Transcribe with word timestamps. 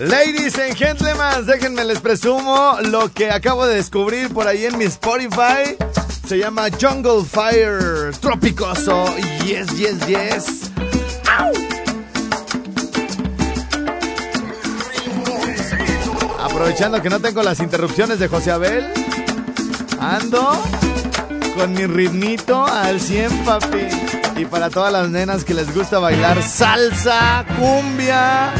Ladies 0.00 0.58
and 0.58 0.74
gentlemen, 0.74 1.44
déjenme 1.44 1.84
les 1.84 2.00
presumo 2.00 2.78
lo 2.84 3.12
que 3.12 3.30
acabo 3.30 3.66
de 3.66 3.74
descubrir 3.74 4.32
por 4.32 4.48
ahí 4.48 4.64
en 4.64 4.78
mi 4.78 4.84
Spotify. 4.84 5.76
Se 6.26 6.38
llama 6.38 6.68
Jungle 6.80 7.22
Fire 7.22 8.10
Tropicoso. 8.18 9.14
Yes, 9.44 9.76
yes, 9.76 10.06
yes. 10.06 10.70
¡Au! 11.30 11.52
Aprovechando 16.46 17.02
que 17.02 17.10
no 17.10 17.20
tengo 17.20 17.42
las 17.42 17.60
interrupciones 17.60 18.18
de 18.18 18.28
José 18.28 18.52
Abel, 18.52 18.90
ando 20.00 20.58
con 21.58 21.74
mi 21.74 21.84
ritmito 21.84 22.64
al 22.64 22.98
100, 23.02 23.44
papi. 23.44 23.86
Y 24.36 24.46
para 24.46 24.70
todas 24.70 24.90
las 24.90 25.10
nenas 25.10 25.44
que 25.44 25.52
les 25.52 25.74
gusta 25.74 25.98
bailar 25.98 26.42
salsa, 26.42 27.44
cumbia, 27.58 28.50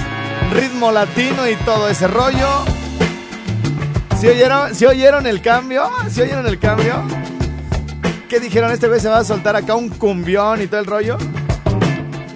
ritmo 0.50 0.92
latino 0.92 1.48
y 1.48 1.54
todo 1.56 1.88
ese 1.88 2.06
rollo. 2.06 2.64
¿Sí 4.20 4.28
oyeron, 4.28 4.74
¿sí 4.74 4.84
oyeron 4.86 5.26
el 5.26 5.40
cambio? 5.40 5.88
¿Sí 6.10 6.20
oyeron 6.20 6.46
el 6.46 6.58
cambio? 6.58 7.02
¿Qué 8.28 8.38
dijeron? 8.38 8.70
Este 8.70 8.86
güey 8.86 9.00
se 9.00 9.08
va 9.08 9.18
a 9.18 9.24
soltar 9.24 9.56
acá 9.56 9.74
un 9.74 9.88
cumbión 9.88 10.60
y 10.60 10.66
todo 10.66 10.80
el 10.80 10.86
rollo. 10.86 11.16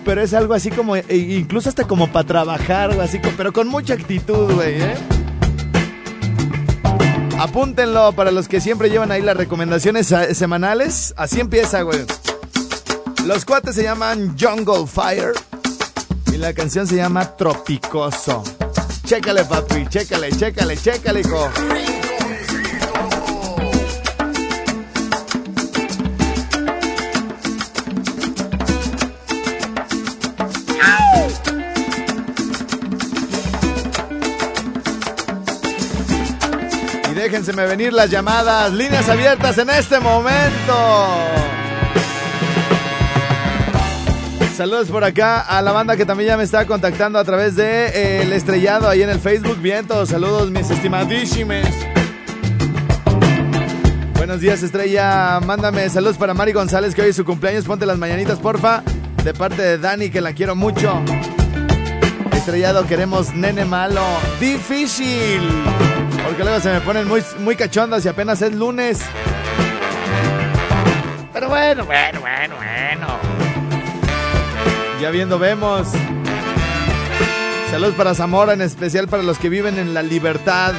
Pero 0.05 0.23
es 0.23 0.35
algo 0.35 0.55
así 0.55 0.71
como, 0.71 0.97
e 0.97 1.05
incluso 1.17 1.69
hasta 1.69 1.85
como 1.85 2.09
para 2.11 2.27
trabajar, 2.27 2.91
así, 3.01 3.21
pero 3.37 3.53
con 3.53 3.69
mucha 3.69 3.95
actitud, 3.95 4.53
güey, 4.53 4.83
¿eh? 4.83 4.95
Apúntenlo 7.39 8.13
para 8.13 8.31
los 8.31 8.49
que 8.49 8.61
siempre 8.61 8.91
llevan 8.91 9.11
ahí 9.13 9.23
las 9.23 9.37
recomendaciones 9.37 10.15
semanales. 10.33 11.15
Así 11.17 11.41
empieza, 11.41 11.83
güey. 11.83 12.01
Los 13.25 13.45
cuates 13.45 13.75
se 13.75 13.83
llaman 13.83 14.37
Jungle 14.39 14.87
Fire. 14.87 15.33
Y 16.35 16.37
la 16.37 16.53
canción 16.53 16.85
se 16.85 16.97
llama 16.97 17.37
Tropicoso. 17.37 18.43
Chécale, 19.07 19.45
papi, 19.45 19.87
chécale, 19.89 20.33
chécale, 20.33 20.77
chécale, 20.77 21.21
hijo. 21.21 21.49
Déjenseme 37.15 37.67
venir 37.67 37.93
las 37.93 38.11
llamadas, 38.11 38.73
líneas 38.73 39.09
abiertas 39.09 39.57
en 39.59 39.71
este 39.71 40.01
momento. 40.01 40.75
Saludos 44.55 44.89
por 44.89 45.03
acá 45.03 45.41
a 45.41 45.61
la 45.63 45.73
banda 45.73 45.97
que 45.97 46.07
también 46.07 46.29
ya 46.29 46.37
me 46.37 46.45
está 46.45 46.65
contactando 46.65 47.19
a 47.19 47.25
través 47.25 47.57
de 47.57 47.89
eh, 47.89 48.23
el 48.23 48.33
estrellado 48.33 48.89
ahí 48.89 49.03
en 49.03 49.11
el 49.11 49.19
Facebook. 49.19 49.61
Bien, 49.61 49.85
todos 49.85 50.11
saludos, 50.11 50.49
mis 50.53 50.71
estimadísimos. 50.71 51.67
Buenos 54.17 54.41
días, 54.41 54.63
estrella. 54.63 55.41
Mándame 55.45 55.89
saludos 55.91 56.17
para 56.19 56.35
Mari 56.35 56.53
González, 56.53 56.95
que 56.95 57.03
hoy 57.03 57.09
es 57.09 57.17
su 57.17 57.25
cumpleaños. 57.25 57.65
Ponte 57.65 57.85
las 57.85 57.99
mañanitas, 57.99 58.39
porfa. 58.39 58.85
De 59.25 59.35
parte 59.35 59.61
de 59.61 59.79
Dani, 59.79 60.09
que 60.11 60.21
la 60.21 60.33
quiero 60.35 60.55
mucho. 60.55 61.03
Estrellado, 62.31 62.87
queremos 62.87 63.35
nene 63.35 63.65
malo. 63.65 64.03
Difícil. 64.39 65.43
Porque 66.25 66.45
luego 66.45 66.61
se 66.61 66.71
me 66.71 66.81
ponen 66.81 67.09
muy, 67.09 67.25
muy 67.41 67.57
cachondas 67.57 68.05
y 68.05 68.09
apenas 68.09 68.41
es 68.41 68.55
lunes. 68.55 69.01
Pero 71.33 71.49
bueno, 71.49 71.85
bueno, 71.85 72.21
bueno, 72.21 72.55
bueno. 72.55 73.34
Ya 75.05 75.11
viendo 75.11 75.39
vemos. 75.39 75.89
Saludos 77.71 77.95
para 77.95 78.15
Zamora, 78.15 78.55
en 78.55 78.63
especial 78.63 79.07
para 79.07 79.23
los 79.23 79.39
que 79.39 79.51
viven 79.51 79.79
en 79.79 79.93
la 79.93 80.03
libertad. 80.03 80.73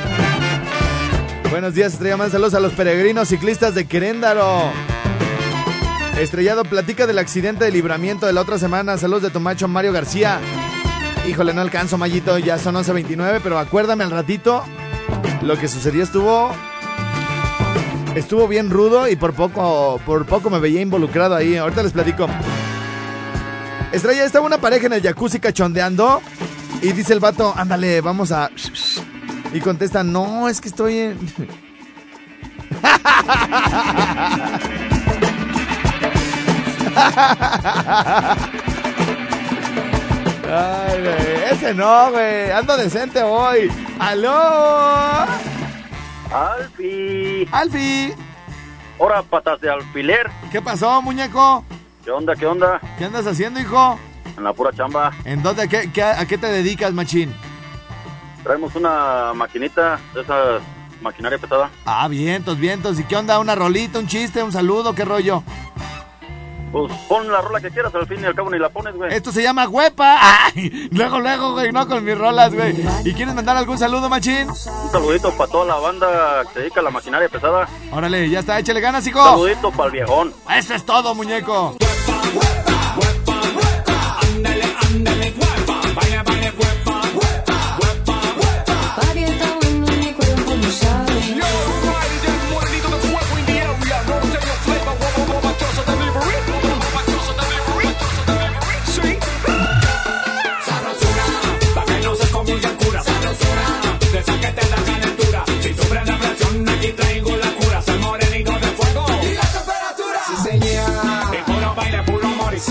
Buenos 1.52 1.76
días, 1.76 1.94
Estrella 1.94 2.18
Man. 2.18 2.32
Saludos 2.32 2.56
a 2.56 2.60
los 2.60 2.74
peregrinos 2.74 3.28
ciclistas 3.28 3.76
de 3.76 3.86
Queréndaro. 3.86 4.72
Estrellado, 6.18 6.64
platica 6.64 7.06
del 7.06 7.20
accidente 7.20 7.66
de 7.66 7.72
libramiento 7.72 8.26
de 8.26 8.34
la 8.34 8.42
otra 8.42 8.58
semana. 8.58 8.98
Saludos 8.98 9.22
de 9.22 9.30
tu 9.30 9.40
macho 9.40 9.68
Mario 9.68 9.94
García. 9.94 10.40
Híjole, 11.30 11.54
no 11.54 11.62
alcanzo, 11.62 12.00
Mayito. 12.00 12.40
Ya 12.40 12.58
son 12.58 12.74
11.29, 12.74 13.42
pero 13.44 13.60
acuérdame 13.60 14.06
al 14.06 14.10
ratito. 14.10 14.64
Lo 15.44 15.56
que 15.56 15.68
sucedió 15.68 16.04
estuvo. 16.04 16.50
Estuvo 18.16 18.48
bien 18.48 18.72
rudo 18.72 19.08
y 19.08 19.18
por 19.18 19.34
poco, 19.34 20.02
por 20.04 20.26
poco 20.26 20.50
me 20.50 20.58
veía 20.58 20.82
involucrado 20.82 21.36
ahí. 21.36 21.58
Ahorita 21.58 21.84
les 21.84 21.92
platico. 21.92 22.28
Estrella, 23.96 24.26
estaba 24.26 24.46
una 24.46 24.58
pareja 24.58 24.88
en 24.88 24.94
el 24.94 25.02
jacuzzi 25.02 25.40
cachondeando 25.40 26.22
y 26.82 26.92
dice 26.92 27.14
el 27.14 27.22
vato, 27.22 27.54
ándale, 27.56 28.02
vamos 28.02 28.34
a... 28.34 28.52
Y 29.54 29.62
contesta, 29.62 30.04
no, 30.04 30.50
es 30.50 30.60
que 30.60 30.68
estoy 30.68 30.98
en... 30.98 31.18
Ay, 40.52 41.02
güey, 41.02 41.44
ese 41.52 41.74
no, 41.74 42.12
güey. 42.12 42.52
Ando 42.52 42.76
decente 42.76 43.24
hoy. 43.24 43.72
¡Aló! 43.98 45.26
Alfi. 46.34 47.48
¡Alfi! 47.50 48.14
Ahora 49.00 49.24
patas 49.24 49.62
de 49.62 49.70
alfiler. 49.70 50.30
¿Qué 50.52 50.62
pasó, 50.62 51.02
muñeco? 51.02 51.64
¿Qué 52.06 52.12
onda, 52.12 52.36
qué 52.36 52.46
onda? 52.46 52.80
¿Qué 52.98 53.06
andas 53.06 53.26
haciendo, 53.26 53.60
hijo? 53.60 54.00
En 54.38 54.44
la 54.44 54.54
pura 54.54 54.72
chamba. 54.72 55.12
¿En 55.26 55.42
dónde? 55.42 55.68
¿Qué, 55.68 55.92
qué- 55.92 56.04
a 56.04 56.26
qué 56.26 56.38
te 56.38 56.48
dedicas, 56.48 56.94
machín? 56.94 57.34
Traemos 58.44 58.76
una 58.76 59.34
maquinita 59.34 60.00
esa 60.16 60.60
maquinaria 61.02 61.40
pesada. 61.40 61.70
Ah, 61.86 62.08
vientos, 62.08 62.60
vientos. 62.60 63.00
¿Y 63.00 63.04
qué 63.06 63.16
onda? 63.16 63.40
¿Una 63.40 63.56
rolita, 63.56 63.98
un 63.98 64.08
chiste, 64.08 64.44
un 64.44 64.52
saludo? 64.52 64.94
¿Qué 64.94 65.04
rollo? 65.04 65.42
Pues 66.72 66.92
pon 67.08 67.32
la 67.32 67.40
rola 67.42 67.62
que 67.62 67.72
quieras, 67.72 67.96
al 67.96 68.06
fin 68.06 68.20
y 68.22 68.26
al 68.26 68.36
cabo 68.36 68.50
ni 68.52 68.60
la 68.60 68.68
pones, 68.70 68.94
güey. 68.96 69.12
Esto 69.14 69.32
se 69.32 69.42
llama 69.42 69.68
huepa. 69.68 70.18
Ay, 70.56 70.90
luego, 70.92 71.20
luego, 71.22 71.54
güey, 71.54 71.72
no 71.72 71.88
con 71.88 72.04
mis 72.04 72.18
rolas, 72.18 72.54
güey. 72.54 72.76
¿Y 73.06 73.14
quieres 73.14 73.34
mandar 73.34 73.56
algún 73.58 73.78
saludo, 73.80 74.10
machín? 74.10 74.50
Un 74.50 74.92
saludito 74.92 75.32
para 75.38 75.50
toda 75.52 75.66
la 75.66 75.76
banda 75.78 76.44
que 76.48 76.54
se 76.54 76.60
dedica 76.60 76.82
a 76.82 76.84
la 76.84 76.92
maquinaria 76.92 77.30
pesada. 77.30 77.68
Órale, 77.92 78.30
ya 78.30 78.40
está, 78.42 78.60
échale 78.60 78.82
ganas, 78.82 79.06
Un 79.06 79.10
hijo. 79.10 79.24
saludito 79.24 79.72
para 79.72 79.86
el 79.88 79.92
viejón. 79.94 80.34
Eso 80.54 80.74
es 80.76 80.86
todo, 80.86 81.16
muñeco. 81.16 81.78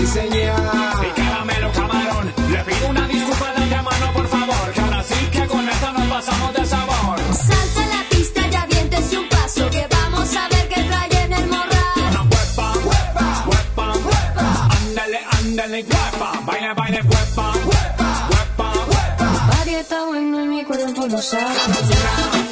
sí 0.05 0.19
señor. 0.19 1.05
Y 1.05 1.21
caramelo 1.21 1.71
camarón, 1.71 2.33
le 2.51 2.63
pido 2.63 2.89
una 2.89 3.07
disculpa 3.07 3.53
de 3.53 3.63
antemano 3.63 4.13
por 4.13 4.27
favor, 4.27 4.71
que 4.73 4.81
ahora 4.81 5.03
sí 5.03 5.15
que 5.31 5.47
con 5.47 5.67
esto 5.69 5.91
nos 5.93 6.07
pasamos 6.07 6.53
de 6.53 6.65
sabor. 6.65 7.19
Salta 7.33 7.83
a 7.83 7.87
la 7.87 8.09
pista 8.09 8.41
y 8.47 8.55
aviéntese 8.55 9.17
un 9.17 9.29
paso, 9.29 9.69
que 9.69 9.87
vamos 9.89 10.35
a 10.35 10.47
ver 10.49 10.67
qué 10.69 10.83
trae 10.83 11.23
en 11.23 11.33
el 11.33 11.47
morral. 11.47 11.99
Una 12.09 12.21
huepa, 12.21 12.73
huepa, 12.85 13.43
huepa, 13.47 13.93
huepa, 14.05 14.69
ándale, 14.77 15.19
ándale, 15.39 15.83
huepa, 15.83 16.31
baile, 16.45 16.73
baile, 16.73 17.01
huepa, 17.01 17.51
huepa, 17.69 18.27
huepa, 18.29 18.71
huepa. 18.89 19.65
Mi 19.65 19.73
está 19.75 20.05
bueno 20.05 20.43
y 20.43 20.47
mi 20.47 20.63
cuerpo 20.63 21.07
lo 21.07 21.21
sabe. 21.21 22.44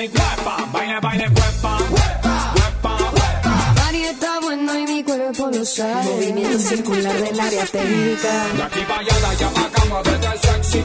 Ándale, 0.00 0.08
huepa, 0.08 0.68
baila, 0.72 1.00
baila, 1.00 1.28
huepa, 1.28 1.78
huepa, 1.90 2.54
huepa, 2.54 2.96
huepa. 3.12 3.74
Body 3.76 4.04
está 4.04 4.40
bueno 4.40 4.78
y 4.78 4.86
mi 4.86 5.04
cuerpo 5.04 5.50
lo 5.52 5.64
sabe. 5.64 6.04
Movimiento 6.04 6.58
circular 6.58 7.20
del 7.20 7.40
área 7.40 7.66
técnica. 7.66 8.46
De 8.56 8.62
aquí 8.62 8.80
para 8.88 9.00
allá, 9.00 9.18
de 9.18 9.26
allá 9.26 9.50
para 9.50 9.66
acá, 9.66 9.84
muévete 9.86 10.38
sexy. 10.42 10.84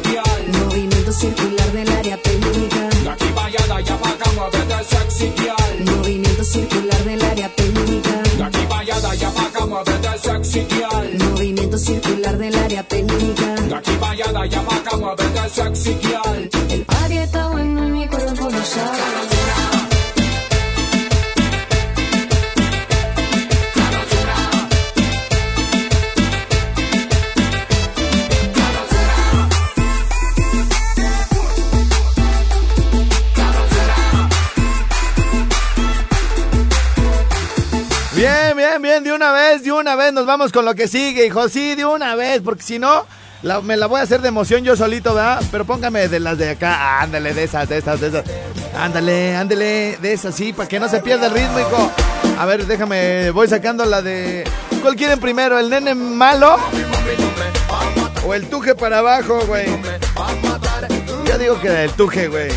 Movimiento 0.59 1.13
circular 1.13 1.71
del 1.71 1.91
área 1.91 2.17
técnica. 2.21 2.89
De 3.03 3.09
aquí 3.09 3.25
para 3.33 3.47
allá, 3.47 3.65
de 3.67 3.73
allá 3.73 3.97
para 3.97 4.13
acá, 4.13 4.31
muévete 4.31 4.83
sexy. 4.83 5.33
Movimiento 5.85 6.43
circular 6.43 7.03
del 7.03 7.23
área 7.23 7.49
técnica. 7.55 8.23
De 8.37 8.43
aquí 8.43 8.65
para 8.67 8.81
allá, 8.81 8.99
de 8.99 9.07
allá 9.07 9.31
para 9.31 9.47
acá, 9.47 9.65
muévete 9.65 10.19
sexy. 10.19 10.67
Movimiento 11.23 11.77
circular 11.77 12.37
del 12.37 12.55
área 12.55 12.83
técnica. 12.83 13.55
De 13.55 13.75
aquí 13.75 13.91
para 13.99 14.11
allá, 14.11 14.31
de 14.31 14.37
allá 14.39 14.61
para 14.63 14.77
acá, 14.77 14.97
muévete 14.97 15.49
sexy, 15.49 15.97
De 39.03 39.11
una 39.11 39.33
vez, 39.33 39.61
de 39.61 39.73
una 39.73 39.95
vez 39.95 40.13
nos 40.13 40.25
vamos 40.25 40.53
con 40.53 40.63
lo 40.63 40.73
que 40.73 40.87
sigue, 40.87 41.25
hijo. 41.25 41.49
Sí, 41.49 41.75
de 41.75 41.83
una 41.85 42.15
vez, 42.15 42.41
porque 42.41 42.63
si 42.63 42.79
no, 42.79 43.05
me 43.63 43.75
la 43.75 43.87
voy 43.87 43.99
a 43.99 44.03
hacer 44.03 44.21
de 44.21 44.29
emoción 44.29 44.63
yo 44.63 44.77
solito, 44.77 45.13
¿verdad? 45.13 45.43
Pero 45.51 45.65
póngame 45.65 46.07
de 46.07 46.21
las 46.21 46.37
de 46.37 46.51
acá, 46.51 47.01
ándale, 47.01 47.33
de 47.33 47.43
esas, 47.43 47.67
de 47.67 47.77
esas, 47.77 47.99
de 47.99 48.07
esas. 48.07 48.23
Ándale, 48.73 49.35
ándale, 49.35 49.97
de 50.01 50.13
esas, 50.13 50.33
sí, 50.33 50.53
para 50.53 50.69
que 50.69 50.79
no 50.79 50.87
se 50.87 51.01
pierda 51.01 51.27
el 51.27 51.33
ritmo, 51.33 51.59
hijo. 51.59 51.91
A 52.39 52.45
ver, 52.45 52.65
déjame, 52.65 53.31
voy 53.31 53.49
sacando 53.49 53.83
la 53.85 54.01
de... 54.01 54.49
¿Cuál 54.81 54.95
quieren 54.95 55.19
primero, 55.19 55.59
el 55.59 55.69
nene 55.69 55.93
malo? 55.93 56.57
O 58.25 58.33
el 58.33 58.47
tuje 58.47 58.75
para 58.75 58.99
abajo, 58.99 59.41
güey. 59.45 59.67
Yo 61.27 61.37
digo 61.37 61.59
que 61.59 61.83
el 61.83 61.91
tuje, 61.91 62.29
güey. 62.29 62.49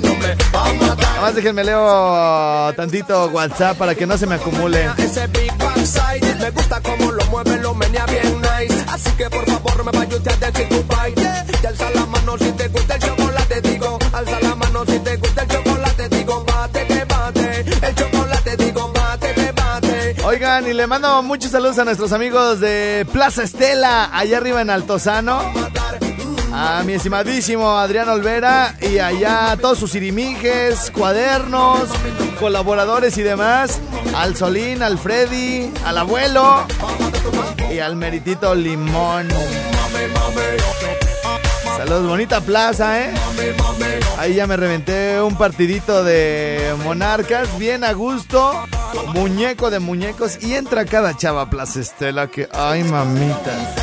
Nada 0.00 1.20
más 1.20 1.34
déjenme 1.34 1.64
leo 1.64 2.72
tantito 2.74 3.26
WhatsApp 3.28 3.76
para 3.76 3.94
que 3.94 4.06
no 4.06 4.16
se 4.16 4.26
me 4.26 4.36
acumule. 4.36 4.90
Ese 4.98 5.26
big 5.28 5.52
backside 5.58 6.38
Me 6.38 6.50
gusta 6.50 6.80
como 6.80 7.10
lo 7.12 7.24
mueve, 7.26 7.58
lo 7.58 7.74
menea 7.74 8.06
bien 8.06 8.40
nice 8.40 8.84
Así 8.88 9.10
que 9.12 9.28
por 9.28 9.44
favor 9.44 9.84
me 9.84 9.92
vaya 9.98 10.16
usted 10.16 10.42
a 10.42 10.50
decir 10.50 10.68
goodbye 10.70 11.14
yeah. 11.16 11.44
Y 11.62 11.66
alza 11.66 11.90
la 11.90 12.06
mano 12.06 12.38
si 12.38 12.52
te 12.52 12.68
gusta 12.68 12.94
el 12.94 13.02
chocolate 13.02 13.60
Digo, 13.62 13.98
alza 14.12 14.40
la 14.40 14.54
mano 14.54 14.84
si 14.86 14.98
te 15.00 15.16
gusta 15.16 15.42
el 15.42 15.48
chocolate 15.48 16.08
Digo, 16.08 16.44
bate 16.44 16.86
que 16.86 17.04
bate 17.04 17.60
El 17.60 17.94
chocolate 17.94 18.56
digo, 18.56 18.92
bate 18.92 19.34
que 19.34 19.52
bate 19.52 20.16
Oigan, 20.24 20.66
y 20.68 20.72
le 20.72 20.86
mando 20.86 21.22
muchos 21.22 21.50
saludos 21.50 21.78
a 21.78 21.84
nuestros 21.84 22.12
amigos 22.12 22.60
de 22.60 23.06
Plaza 23.12 23.42
Estela, 23.42 24.10
allá 24.12 24.36
arriba 24.36 24.60
en 24.60 24.70
Altozano. 24.70 25.40
A 26.52 26.82
mi 26.84 26.94
estimadísimo 26.94 27.78
Adrián 27.78 28.08
Olvera 28.08 28.74
y 28.80 28.98
allá 28.98 29.52
a 29.52 29.56
todos 29.56 29.78
sus 29.78 29.94
irimijes, 29.94 30.90
cuadernos, 30.90 31.88
colaboradores 32.40 33.18
y 33.18 33.22
demás. 33.22 33.78
Al 34.16 34.36
Solín, 34.36 34.82
al 34.82 34.98
Freddy, 34.98 35.70
al 35.84 35.98
abuelo 35.98 36.66
y 37.70 37.78
al 37.78 37.96
Meritito 37.96 38.54
Limón. 38.54 39.28
Saludos, 41.76 42.08
bonita 42.08 42.40
plaza, 42.40 43.00
¿eh? 43.00 43.14
Ahí 44.18 44.34
ya 44.34 44.48
me 44.48 44.56
reventé 44.56 45.20
un 45.20 45.36
partidito 45.36 46.02
de 46.02 46.74
monarcas, 46.82 47.56
bien 47.56 47.84
a 47.84 47.92
gusto, 47.92 48.66
muñeco 49.14 49.70
de 49.70 49.78
muñecos 49.78 50.38
y 50.42 50.54
entra 50.54 50.84
cada 50.84 51.16
chava 51.16 51.48
Plaza 51.50 51.78
Estela 51.78 52.26
que, 52.26 52.48
ay 52.52 52.82
mamita. 52.82 53.74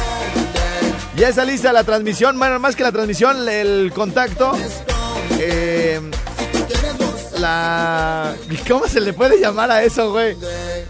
Ya 1.15 1.29
está 1.29 1.45
lista 1.45 1.71
la 1.71 1.85
transmisión, 1.85 2.37
bueno, 2.37 2.59
más 2.59 2.75
que 2.75 2.83
la 2.83 2.91
transmisión, 2.91 3.47
el 3.47 3.93
contacto. 3.93 4.51
Eh, 5.39 6.01
la... 7.39 8.35
¿Cómo 8.67 8.85
se 8.87 8.99
le 8.99 9.13
puede 9.13 9.39
llamar 9.39 9.71
a 9.71 9.81
eso, 9.83 10.11
güey? 10.11 10.35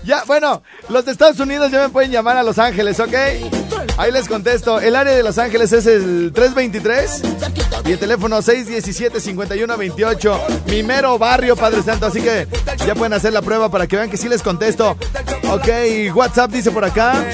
Ya, 0.04 0.24
bueno, 0.26 0.64
los 0.90 1.06
de 1.06 1.12
Estados 1.12 1.40
Unidos 1.40 1.72
ya 1.72 1.82
me 1.82 1.90
pueden 1.90 2.12
llamar 2.12 2.38
a 2.38 2.44
Los 2.44 2.58
Ángeles, 2.58 3.00
¿ok? 3.00 3.14
Ahí 3.98 4.12
les 4.12 4.28
contesto. 4.28 4.80
El 4.80 4.96
área 4.96 5.14
de 5.14 5.22
Los 5.22 5.38
Ángeles 5.38 5.72
es 5.74 5.86
el 5.86 6.32
323 6.34 7.22
y 7.86 7.92
el 7.92 8.00
teléfono 8.00 8.42
617-5128. 8.42 10.40
Mi 10.68 10.82
mero 10.82 11.20
barrio, 11.20 11.56
Padre 11.56 11.84
Santo. 11.84 12.08
Así 12.08 12.20
que 12.22 12.48
ya 12.86 12.96
pueden 12.96 13.14
hacer 13.14 13.32
la 13.32 13.42
prueba 13.42 13.70
para 13.70 13.86
que 13.88 13.96
vean 13.96 14.10
que 14.10 14.18
sí 14.18 14.28
les 14.28 14.42
contesto. 14.42 14.98
Ok, 15.50 15.70
WhatsApp 16.14 16.52
dice 16.52 16.72
por 16.72 16.84
acá. 16.84 17.26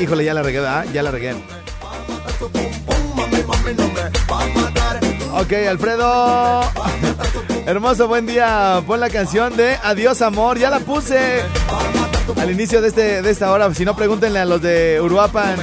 Híjole, 0.00 0.24
ya 0.24 0.34
la 0.34 0.42
regué, 0.42 0.60
¿verdad? 0.60 0.86
Ya 0.92 1.02
la 1.02 1.10
regué. 1.10 1.34
Ok, 5.32 5.52
Alfredo. 5.68 6.62
Hermoso, 7.66 8.08
buen 8.08 8.26
día. 8.26 8.82
Pon 8.86 9.00
la 9.00 9.10
canción 9.10 9.56
de 9.56 9.76
Adiós 9.82 10.22
Amor. 10.22 10.58
Ya 10.58 10.70
la 10.70 10.80
puse 10.80 11.42
al 12.36 12.50
inicio 12.50 12.80
de, 12.80 12.88
este, 12.88 13.22
de 13.22 13.30
esta 13.30 13.50
hora. 13.52 13.72
Si 13.74 13.84
no, 13.84 13.96
pregúntenle 13.96 14.38
a 14.38 14.44
los 14.44 14.62
de 14.62 15.00
Uruapan. 15.00 15.56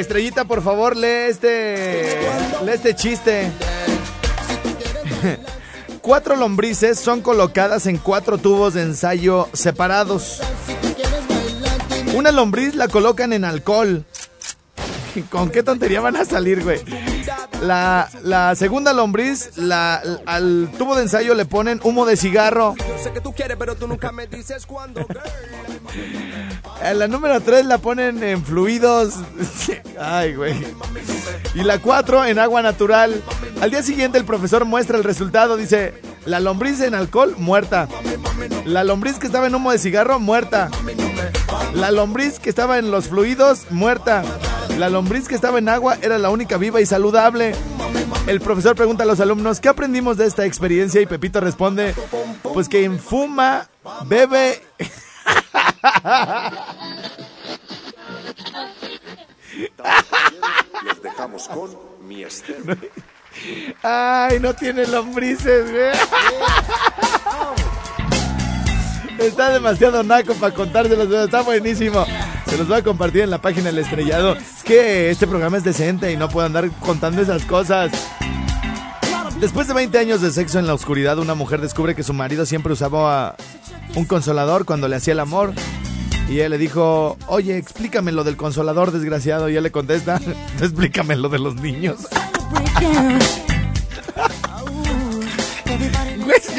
Estrellita, 0.00 0.44
por 0.44 0.62
favor, 0.62 0.96
lee 0.96 1.28
este, 1.28 2.18
lee 2.64 2.72
este 2.72 2.94
chiste. 2.94 3.50
Cuatro 6.00 6.36
lombrices 6.36 6.98
son 6.98 7.20
colocadas 7.20 7.86
en 7.86 7.98
cuatro 7.98 8.38
tubos 8.38 8.74
de 8.74 8.82
ensayo 8.82 9.48
separados. 9.52 10.40
Una 12.14 12.32
lombriz 12.32 12.74
la 12.74 12.88
colocan 12.88 13.32
en 13.32 13.44
alcohol. 13.44 14.04
¿Con 15.30 15.50
qué 15.50 15.62
tontería 15.62 16.00
van 16.00 16.16
a 16.16 16.24
salir, 16.24 16.62
güey? 16.64 16.80
La, 17.62 18.08
la 18.22 18.54
segunda 18.54 18.92
lombriz, 18.92 19.56
la, 19.56 20.02
al 20.24 20.70
tubo 20.78 20.96
de 20.96 21.02
ensayo 21.02 21.34
le 21.34 21.44
ponen 21.44 21.80
humo 21.84 22.06
de 22.06 22.16
cigarro. 22.16 22.74
En 26.82 26.98
la 26.98 27.08
número 27.08 27.40
3 27.40 27.66
la 27.66 27.78
ponen 27.78 28.22
en 28.22 28.42
fluidos. 28.44 29.14
Ay, 30.00 30.34
güey. 30.34 30.54
Y 31.54 31.62
la 31.62 31.78
4 31.78 32.24
en 32.26 32.38
agua 32.38 32.62
natural. 32.62 33.22
Al 33.60 33.70
día 33.70 33.82
siguiente 33.82 34.16
el 34.16 34.24
profesor 34.24 34.64
muestra 34.64 34.96
el 34.96 35.04
resultado. 35.04 35.56
Dice, 35.58 35.94
la 36.24 36.40
lombriz 36.40 36.80
en 36.80 36.94
alcohol, 36.94 37.34
muerta. 37.36 37.88
La 38.64 38.84
lombriz 38.84 39.18
que 39.18 39.26
estaba 39.26 39.46
en 39.46 39.54
humo 39.54 39.70
de 39.70 39.78
cigarro, 39.78 40.18
muerta. 40.18 40.70
La 41.74 41.90
lombriz 41.90 42.38
que 42.38 42.48
estaba 42.48 42.78
en 42.78 42.90
los 42.90 43.08
fluidos, 43.08 43.66
muerta. 43.70 44.22
La 44.80 44.88
lombriz 44.88 45.28
que 45.28 45.34
estaba 45.34 45.58
en 45.58 45.68
agua 45.68 45.98
era 46.00 46.16
la 46.16 46.30
única 46.30 46.56
viva 46.56 46.80
y 46.80 46.86
saludable. 46.86 47.54
El 48.26 48.40
profesor 48.40 48.74
pregunta 48.74 49.02
a 49.02 49.06
los 49.06 49.20
alumnos, 49.20 49.60
¿qué 49.60 49.68
aprendimos 49.68 50.16
de 50.16 50.24
esta 50.24 50.46
experiencia? 50.46 51.02
Y 51.02 51.06
Pepito 51.06 51.38
responde, 51.38 51.94
pues 52.54 52.66
que 52.66 52.82
en 52.82 52.98
fuma, 52.98 53.68
bebe... 54.06 54.62
Los 60.82 61.02
dejamos 61.02 61.46
con 61.48 61.76
mi 62.08 62.22
Esther. 62.22 62.78
Ay, 63.82 64.40
no 64.40 64.54
tiene 64.54 64.86
lombrices, 64.86 65.70
güey. 65.70 65.92
Está 69.18 69.50
demasiado 69.50 70.02
naco 70.02 70.32
para 70.36 70.54
contárselos, 70.54 71.12
está 71.12 71.42
buenísimo. 71.42 72.06
Se 72.50 72.58
los 72.58 72.66
voy 72.66 72.78
a 72.78 72.82
compartir 72.82 73.22
en 73.22 73.30
la 73.30 73.40
página 73.40 73.66
del 73.66 73.78
estrellado. 73.78 74.34
Es 74.34 74.64
que 74.64 75.10
este 75.10 75.28
programa 75.28 75.56
es 75.56 75.62
decente 75.62 76.10
y 76.10 76.16
no 76.16 76.28
puedo 76.28 76.46
andar 76.46 76.68
contando 76.80 77.22
esas 77.22 77.44
cosas. 77.44 77.92
Después 79.40 79.68
de 79.68 79.74
20 79.74 79.96
años 79.98 80.20
de 80.20 80.32
sexo 80.32 80.58
en 80.58 80.66
la 80.66 80.74
oscuridad, 80.74 81.18
una 81.18 81.34
mujer 81.36 81.60
descubre 81.60 81.94
que 81.94 82.02
su 82.02 82.12
marido 82.12 82.44
siempre 82.44 82.72
usaba 82.72 83.36
un 83.94 84.04
consolador 84.04 84.64
cuando 84.64 84.88
le 84.88 84.96
hacía 84.96 85.12
el 85.12 85.20
amor. 85.20 85.52
Y 86.28 86.34
ella 86.34 86.48
le 86.48 86.58
dijo, 86.58 87.16
oye, 87.28 87.56
explícame 87.56 88.10
lo 88.10 88.24
del 88.24 88.36
consolador, 88.36 88.90
desgraciado. 88.90 89.48
Y 89.48 89.56
él 89.56 89.62
le 89.62 89.70
contesta, 89.70 90.20
explícame 90.60 91.14
lo 91.16 91.28
de 91.28 91.38
los 91.38 91.54
niños. 91.54 92.08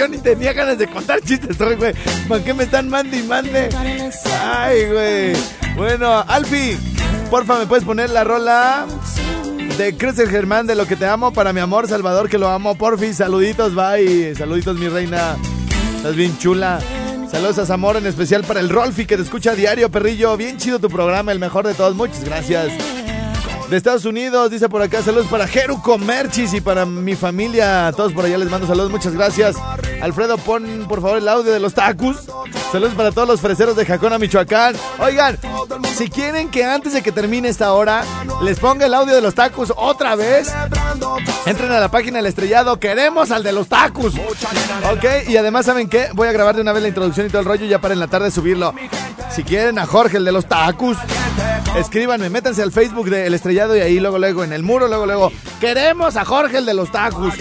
Yo 0.01 0.07
ni 0.07 0.17
tenía 0.17 0.51
ganas 0.51 0.79
de 0.79 0.87
contar 0.87 1.21
chistes 1.21 1.61
hoy, 1.61 1.75
güey. 1.75 1.93
¿Para 2.27 2.43
qué 2.43 2.55
me 2.55 2.63
están 2.63 2.89
mande 2.89 3.19
y 3.19 3.23
mande? 3.23 3.69
Ay, 4.43 4.85
güey. 4.85 5.33
Bueno, 5.75 6.25
Alfi, 6.27 6.75
porfa, 7.29 7.59
¿me 7.59 7.67
puedes 7.67 7.85
poner 7.85 8.09
la 8.09 8.23
rola 8.23 8.87
de 9.77 9.95
Cruz 9.95 10.17
el 10.17 10.29
Germán 10.29 10.65
de 10.65 10.73
Lo 10.73 10.87
que 10.87 10.95
te 10.95 11.05
amo 11.05 11.31
para 11.31 11.53
mi 11.53 11.59
amor 11.59 11.87
Salvador, 11.87 12.29
que 12.29 12.39
lo 12.39 12.49
amo? 12.49 12.73
Porfi, 12.73 13.13
saluditos, 13.13 13.75
bye. 13.75 14.33
Saluditos, 14.33 14.75
mi 14.77 14.87
reina. 14.87 15.37
Estás 15.97 16.15
bien 16.15 16.35
chula. 16.39 16.79
Saludos 17.29 17.59
a 17.59 17.67
Zamor, 17.67 17.95
en 17.95 18.07
especial 18.07 18.43
para 18.43 18.59
el 18.59 18.69
Rolfi 18.69 19.05
que 19.05 19.17
te 19.17 19.21
escucha 19.21 19.51
a 19.51 19.55
diario, 19.55 19.91
perrillo. 19.91 20.35
Bien 20.35 20.57
chido 20.57 20.79
tu 20.79 20.89
programa, 20.89 21.31
el 21.31 21.37
mejor 21.37 21.67
de 21.67 21.75
todos. 21.75 21.95
Muchas 21.95 22.23
gracias. 22.23 22.71
De 23.71 23.77
Estados 23.77 24.03
Unidos, 24.03 24.51
dice 24.51 24.67
por 24.67 24.81
acá, 24.81 25.01
saludos 25.01 25.27
para 25.27 25.47
Jeru 25.47 25.81
Comerchis 25.81 26.53
y 26.53 26.59
para 26.59 26.85
mi 26.85 27.15
familia. 27.15 27.93
Todos 27.95 28.11
por 28.11 28.25
allá 28.25 28.37
les 28.37 28.49
mando 28.49 28.67
saludos, 28.67 28.91
muchas 28.91 29.13
gracias. 29.13 29.55
Alfredo, 30.01 30.37
pon 30.37 30.87
por 30.89 31.01
favor 31.01 31.19
el 31.19 31.27
audio 31.29 31.53
de 31.53 31.59
los 31.61 31.73
tacos. 31.73 32.17
Saludos 32.73 32.95
para 32.95 33.13
todos 33.13 33.29
los 33.29 33.39
freseros 33.39 33.77
de 33.77 33.85
Jacona, 33.85 34.17
Michoacán. 34.17 34.75
Oigan, 34.99 35.39
si 35.95 36.09
quieren 36.09 36.49
que 36.49 36.65
antes 36.65 36.91
de 36.91 37.01
que 37.01 37.13
termine 37.13 37.47
esta 37.47 37.71
hora 37.71 38.03
les 38.43 38.59
ponga 38.59 38.87
el 38.87 38.93
audio 38.93 39.15
de 39.15 39.21
los 39.21 39.35
tacos 39.35 39.71
otra 39.77 40.17
vez, 40.17 40.53
entren 41.45 41.71
a 41.71 41.79
la 41.79 41.89
página 41.89 42.17
del 42.17 42.25
estrellado. 42.25 42.77
Queremos 42.77 43.31
al 43.31 43.41
de 43.41 43.53
los 43.53 43.69
tacos. 43.69 44.15
Ok, 44.91 45.29
y 45.29 45.37
además, 45.37 45.65
¿saben 45.65 45.87
qué? 45.87 46.09
Voy 46.13 46.27
a 46.27 46.33
grabar 46.33 46.55
de 46.55 46.61
una 46.61 46.73
vez 46.73 46.81
la 46.81 46.89
introducción 46.89 47.25
y 47.25 47.29
todo 47.29 47.39
el 47.39 47.47
rollo 47.47 47.65
ya 47.65 47.79
para 47.79 47.93
en 47.93 48.01
la 48.01 48.07
tarde 48.07 48.31
subirlo. 48.31 48.73
Si 49.33 49.45
quieren 49.45 49.79
a 49.79 49.85
Jorge, 49.85 50.17
el 50.17 50.25
de 50.25 50.33
los 50.33 50.45
tacos, 50.45 50.97
escríbanme, 51.75 52.29
métanse 52.29 52.61
al 52.61 52.71
Facebook 52.71 53.09
del 53.09 53.33
estrellado 53.33 53.75
y 53.75 53.79
ahí 53.79 53.99
luego, 53.99 54.19
luego, 54.19 54.43
en 54.43 54.53
el 54.53 54.63
muro, 54.63 54.87
luego, 54.87 55.05
luego, 55.05 55.31
queremos 55.59 56.15
a 56.15 56.25
Jorge, 56.25 56.57
el 56.57 56.65
de 56.65 56.73
los 56.73 56.91
tacos. 56.91 57.33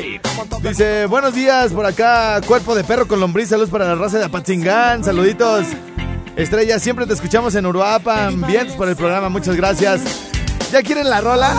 Dice, 0.63 1.07
buenos 1.07 1.35
días 1.35 1.73
por 1.73 1.87
acá, 1.87 2.41
cuerpo 2.47 2.75
de 2.75 2.85
perro 2.85 3.07
con 3.07 3.21
lombriz, 3.21 3.49
saludos 3.49 3.71
para 3.71 3.87
la 3.87 3.95
raza 3.95 4.19
de 4.19 4.25
Apatzingán, 4.25 5.05
saluditos. 5.05 5.67
Estrella, 6.37 6.79
siempre 6.79 7.07
te 7.07 7.15
escuchamos 7.15 7.55
en 7.55 7.67
Uruapan, 7.67 8.41
bien 8.47 8.69
por 8.77 8.89
el 8.89 8.97
programa, 8.97 9.29
muchas 9.29 9.57
gracias. 9.57 10.03
¿Ya 10.73 10.83
quieren 10.83 11.11
la 11.11 11.21
rola? 11.21 11.55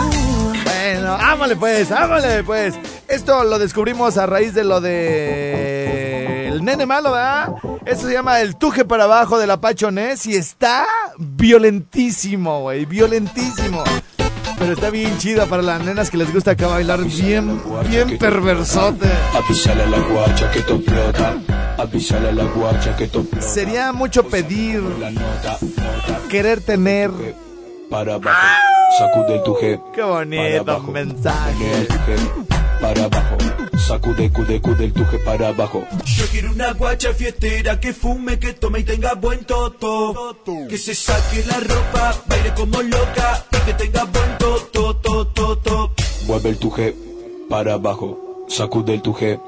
Bueno, 0.64 1.14
ámale 1.14 1.56
pues, 1.56 1.90
ámale 1.92 2.42
pues. 2.42 2.74
Esto 3.06 3.44
lo 3.44 3.58
descubrimos 3.58 4.16
a 4.16 4.26
raíz 4.26 4.54
de 4.54 4.64
lo 4.64 4.80
de 4.80 6.48
el 6.48 6.64
nene 6.64 6.86
malo, 6.86 7.12
¿verdad? 7.12 7.54
Esto 7.84 8.06
se 8.06 8.12
llama 8.12 8.40
el 8.40 8.56
tuje 8.56 8.84
para 8.84 9.04
abajo 9.04 9.38
de 9.38 9.46
la 9.46 9.60
Pachonés 9.60 10.26
y 10.26 10.36
está 10.36 10.86
violentísimo, 11.22 12.60
güey, 12.62 12.84
violentísimo. 12.84 13.82
Pero 14.58 14.74
está 14.74 14.90
bien 14.90 15.16
chido 15.18 15.46
para 15.48 15.62
las 15.62 15.82
nenas 15.84 16.10
que 16.10 16.16
les 16.16 16.32
gusta 16.32 16.52
acá 16.52 16.66
bailar 16.68 17.02
bien, 17.04 17.60
bien 17.88 18.16
perversote. 18.18 19.08
Avísale 19.34 19.82
a 19.82 19.86
la 19.86 19.98
guacha 19.98 20.50
que 20.50 20.58
esto 20.60 20.76
explota. 20.76 21.34
Avísale 21.78 22.28
a 22.28 22.32
la 22.32 22.44
guacha 22.44 22.96
que 22.96 23.04
esto 23.04 23.20
explota. 23.20 23.46
Sería 23.46 23.92
mucho 23.92 24.24
pedir, 24.28 24.80
La 25.00 25.10
nota, 25.10 25.58
nota, 25.60 26.20
querer 26.28 26.60
tener. 26.60 27.10
para 27.90 28.14
abajo. 28.14 28.38
Sacude 28.98 29.36
el 29.36 29.42
tuje. 29.42 29.80
Qué 29.94 30.02
bonito 30.02 30.80
mensaje. 30.92 31.88
Para 32.82 33.04
abajo. 33.04 33.36
Sacude, 33.78 34.30
cude, 34.30 34.60
cude 34.60 34.84
el 34.86 34.92
tuje 34.92 35.18
para 35.20 35.48
abajo. 35.48 35.84
Yo 36.04 36.26
quiero 36.32 36.50
una 36.52 36.72
guacha 36.72 37.14
fiestera 37.14 37.78
que 37.80 37.92
fume, 37.92 38.38
que 38.38 38.52
tome 38.54 38.80
y 38.80 38.84
tenga 38.84 39.14
buen 39.14 39.44
toto. 39.44 40.36
Que 40.68 40.76
se 40.76 40.94
saque 40.94 41.44
la 41.46 41.58
ropa, 41.60 42.14
baile 42.26 42.52
como 42.54 42.82
loca 42.82 43.44
y 43.52 43.56
que 43.66 43.74
tenga 43.74 44.04
buen 44.04 44.38
toto, 44.38 44.96
toto, 44.96 45.26
toto. 45.56 45.92
Mueve 46.26 46.50
el 46.50 46.58
tuje 46.58 46.94
para 47.48 47.74
abajo. 47.74 48.18
Sacude 48.48 48.94
el 48.94 49.02
tuje 49.02 49.38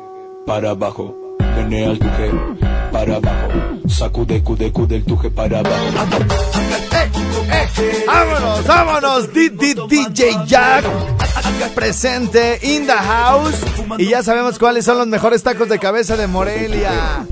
para 0.46 0.70
abajo. 0.70 1.36
Menea 1.56 1.90
el 1.90 1.98
tuje 1.98 2.30
para 2.92 3.16
abajo. 3.16 3.48
Sacude, 3.88 4.42
cude, 4.42 4.70
cude 4.72 4.96
el 4.96 5.04
tuje 5.04 5.30
para 5.30 5.58
abajo. 5.58 5.84
¡Vámonos, 8.06 8.64
vámonos! 8.66 9.32
D- 9.32 9.50
D- 9.50 9.74
DJ 9.88 10.36
Jack 10.46 10.84
presente 11.74 12.58
in 12.62 12.86
the 12.86 12.92
house. 12.92 13.54
Y 13.98 14.08
ya 14.10 14.22
sabemos 14.22 14.58
cuáles 14.58 14.84
son 14.84 14.98
los 14.98 15.06
mejores 15.06 15.42
tacos 15.42 15.68
de 15.68 15.78
cabeza 15.78 16.16
de 16.16 16.26
Morelia. 16.26 17.26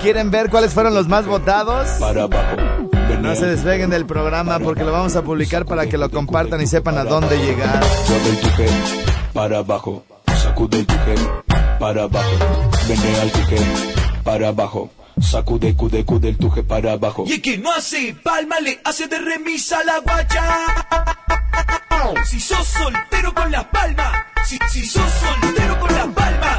¿Quieren 0.00 0.30
ver 0.30 0.50
cuáles 0.50 0.72
fueron 0.72 0.94
los 0.94 1.08
más 1.08 1.26
votados? 1.26 1.88
No 3.20 3.34
se 3.34 3.46
despeguen 3.46 3.90
del 3.90 4.06
programa 4.06 4.58
porque 4.58 4.84
lo 4.84 4.92
vamos 4.92 5.16
a 5.16 5.22
publicar 5.22 5.64
para 5.64 5.86
que 5.86 5.98
lo 5.98 6.10
compartan 6.10 6.60
y 6.60 6.66
sepan 6.66 6.98
a 6.98 7.04
dónde 7.04 7.38
llegar. 7.38 7.80
Para 9.32 9.58
abajo. 9.58 10.04
Sacude 10.42 10.78
el 10.78 10.86
para 11.78 12.04
abajo. 12.04 12.36
Tuje 12.86 13.58
para 14.24 14.48
abajo. 14.48 14.90
Sacude, 15.20 15.74
cude, 15.74 16.04
cude 16.04 16.28
el 16.30 16.36
tuje 16.36 16.62
para 16.62 16.92
abajo. 16.92 17.24
Y 17.26 17.32
el 17.34 17.42
que 17.42 17.58
no 17.58 17.72
hace 17.72 18.14
palma 18.22 18.60
le 18.60 18.80
hace 18.84 19.08
de 19.08 19.18
remisa 19.18 19.78
a 19.78 19.84
la 19.84 19.98
guacha. 19.98 20.44
Si 22.24 22.40
sos 22.40 22.66
soltero 22.66 23.34
con 23.34 23.50
las 23.50 23.64
palmas, 23.64 24.12
si, 24.46 24.58
si 24.70 24.86
sos 24.86 25.10
soltero 25.10 25.80
con 25.80 25.92
las 25.94 26.06
palmas. 26.08 26.58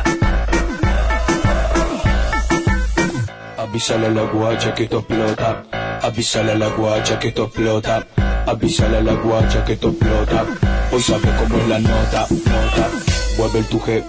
Avísale 3.58 4.08
a 4.08 4.10
la 4.10 4.24
guacha 4.24 4.74
que 4.74 4.84
esto 4.84 5.00
explota. 5.00 5.64
Avísale 6.02 6.52
a 6.52 6.56
la 6.56 6.68
guacha 6.70 7.20
que 7.20 7.28
esto 7.30 7.44
explota. 7.46 8.08
Avísale 8.46 8.98
a 8.98 9.02
la 9.02 9.14
guacha 9.14 9.64
que 9.64 9.74
esto 9.74 9.90
explota. 9.90 10.46
Hoy 10.92 11.02
sabe 11.02 11.30
cómo 11.38 11.58
es 11.62 11.68
la 11.68 11.80
nota, 11.80 12.28
nota. 12.30 12.90
Mueve 13.38 13.60
el 13.60 13.66
tuje 13.68 14.04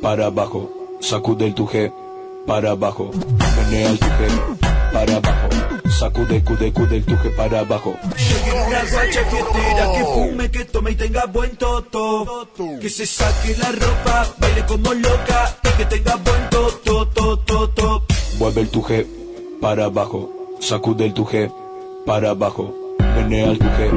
para 0.00 0.26
abajo. 0.26 0.98
Sacude 1.00 1.46
el 1.46 1.54
tuje 1.54 1.92
para 2.46 2.70
abajo. 2.72 3.10
Menea 3.72 3.90
el 3.90 3.98
tuje 3.98 4.28
para 4.92 5.16
abajo. 5.16 5.48
Sacude, 5.98 6.44
cude, 6.44 6.72
cude 6.74 6.96
el 6.98 7.04
tuje 7.06 7.30
para 7.30 7.60
abajo. 7.60 7.94
Una 8.02 8.80
guacha 8.92 9.24
fiestera 9.24 9.92
que 9.92 10.04
fume, 10.04 10.50
que 10.50 10.64
tome 10.66 10.90
y 10.90 10.94
tenga 10.94 11.24
buen 11.24 11.56
toto. 11.56 12.46
Que 12.82 12.90
se 12.90 13.06
saque 13.06 13.56
la 13.56 13.72
ropa, 13.72 14.26
baile 14.38 14.66
como 14.66 14.92
loca 14.92 15.56
y 15.64 15.68
que 15.78 15.86
tenga 15.86 16.16
buen 16.16 16.50
toto, 16.50 17.08
toto, 17.08 17.38
toto. 17.38 18.06
Mueve 18.38 18.60
el 18.60 18.68
tuje 18.68 19.06
para 19.58 19.86
abajo. 19.86 20.30
Sacude 20.60 21.06
el 21.06 21.14
tuje 21.14 21.50
para 22.04 22.30
abajo. 22.30 22.74
Menea 23.16 23.52
el 23.52 23.58
tuje 23.58 23.90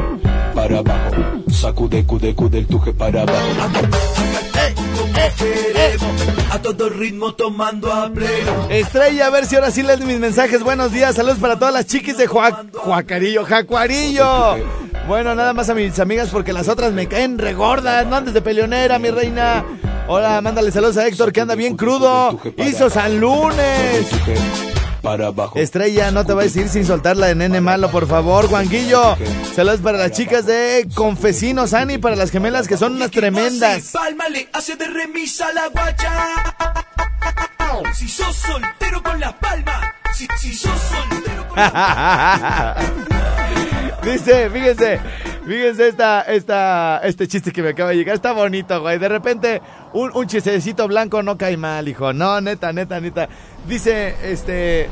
para 0.53 0.79
abajo. 0.79 1.15
Sacude, 1.51 2.05
cude, 2.05 2.33
cude 2.33 2.59
el 2.59 2.67
tuje 2.67 2.93
para 2.93 3.23
abajo. 3.23 3.45
A 6.51 6.59
todo 6.59 6.89
ritmo 6.89 7.33
tomando 7.35 7.91
a. 7.91 8.11
Estrella, 8.69 9.27
a 9.27 9.29
ver 9.29 9.45
si 9.45 9.55
ahora 9.55 9.71
sí 9.71 9.83
lees 9.83 9.99
mis 10.01 10.19
mensajes. 10.19 10.63
Buenos 10.63 10.91
días, 10.91 11.15
saludos 11.15 11.39
para 11.39 11.57
todas 11.57 11.73
las 11.73 11.85
chiquis 11.85 12.17
de 12.17 12.27
Juac 12.27 12.73
Juacarillo, 12.75 13.43
Jacuarillo. 13.45 14.57
Bueno, 15.07 15.35
nada 15.35 15.53
más 15.53 15.69
a 15.69 15.75
mis 15.75 15.99
amigas 15.99 16.29
porque 16.31 16.53
las 16.53 16.67
otras 16.67 16.93
me 16.93 17.07
caen 17.07 17.37
regordas. 17.37 18.05
No 18.07 18.15
andes 18.15 18.33
de 18.33 18.41
peleonera, 18.41 18.97
mi 18.99 19.11
reina. 19.11 19.63
Hola, 20.07 20.41
mándale 20.41 20.71
saludos 20.71 20.97
a 20.97 21.07
Héctor 21.07 21.31
que 21.31 21.41
anda 21.41 21.55
bien 21.55 21.75
crudo. 21.75 22.39
Hizo 22.57 22.89
San 22.89 23.19
Lunes. 23.19 24.07
Para 25.05 25.27
abajo. 25.27 25.59
Estrella, 25.59 26.09
no 26.09 26.25
te 26.25 26.33
vayas 26.33 26.55
a 26.55 26.61
ir 26.61 26.69
sin 26.69 26.83
soltar 26.83 27.15
la 27.15 27.27
de 27.27 27.35
nene 27.35 27.61
malo, 27.61 27.91
por 27.91 28.07
favor, 28.07 28.47
Juanguillo. 28.47 29.15
Saludos 29.55 29.81
para 29.81 29.99
las 29.99 30.11
chicas 30.11 30.47
de 30.47 30.87
Confesinos, 30.95 31.75
Ani, 31.75 31.99
para 31.99 32.15
las 32.15 32.31
gemelas 32.31 32.67
que 32.67 32.75
son 32.75 32.95
unas 32.95 33.11
tremendas. 33.11 33.91
Palma 33.91 34.27
le 34.29 34.49
hace 34.51 34.75
de 34.75 34.87
remisa 34.87 35.53
la 35.53 35.67
guacha. 35.67 36.55
Si 37.93 38.07
sos 38.07 38.35
soltero 38.35 39.03
con 39.03 39.19
las 39.19 39.33
palmas, 39.33 39.77
si, 40.15 40.27
si 40.39 40.55
sos 40.55 40.71
soltero 40.71 41.47
con 41.49 41.57
las 41.57 42.75
Dice, 44.03 44.49
fíjense, 44.49 44.99
Fíjense 45.45 45.87
esta, 45.87 46.21
esta, 46.21 46.99
este 47.03 47.27
chiste 47.27 47.51
que 47.51 47.61
me 47.61 47.69
acaba 47.69 47.91
de 47.91 47.97
llegar. 47.97 48.15
Está 48.15 48.31
bonito, 48.31 48.81
güey. 48.81 48.97
De 48.97 49.07
repente, 49.07 49.61
un, 49.93 50.11
un 50.15 50.25
chistecito 50.27 50.87
blanco 50.87 51.21
no 51.21 51.37
cae 51.37 51.55
mal, 51.55 51.87
hijo. 51.87 52.13
No, 52.13 52.41
neta, 52.41 52.73
neta, 52.73 52.99
neta. 52.99 53.29
Dice, 53.67 54.15
este... 54.23 54.89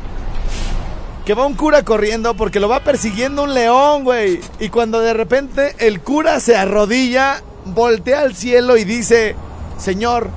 Que 1.25 1.33
va 1.33 1.45
un 1.45 1.53
cura 1.53 1.83
corriendo 1.83 2.35
porque 2.35 2.59
lo 2.59 2.67
va 2.67 2.81
persiguiendo 2.81 3.43
un 3.43 3.53
león, 3.53 4.03
güey. 4.03 4.41
Y 4.59 4.69
cuando 4.69 4.99
de 4.99 5.13
repente 5.13 5.73
el 5.79 6.01
cura 6.01 6.39
se 6.41 6.57
arrodilla, 6.57 7.41
voltea 7.65 8.19
al 8.19 8.35
cielo 8.35 8.75
y 8.75 8.83
dice, 8.83 9.35
Señor, 9.77 10.29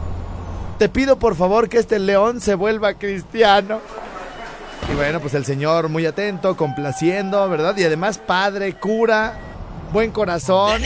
te 0.78 0.88
pido 0.88 1.18
por 1.18 1.34
favor 1.34 1.68
que 1.68 1.78
este 1.78 1.98
león 1.98 2.40
se 2.40 2.54
vuelva 2.54 2.94
cristiano. 2.94 3.80
Y 4.92 4.94
bueno, 4.94 5.18
pues 5.18 5.34
el 5.34 5.44
Señor 5.44 5.88
muy 5.88 6.06
atento, 6.06 6.56
complaciendo, 6.56 7.48
¿verdad? 7.48 7.76
Y 7.76 7.82
además 7.82 8.18
padre, 8.18 8.74
cura, 8.74 9.36
buen 9.96 10.10
corazón, 10.10 10.82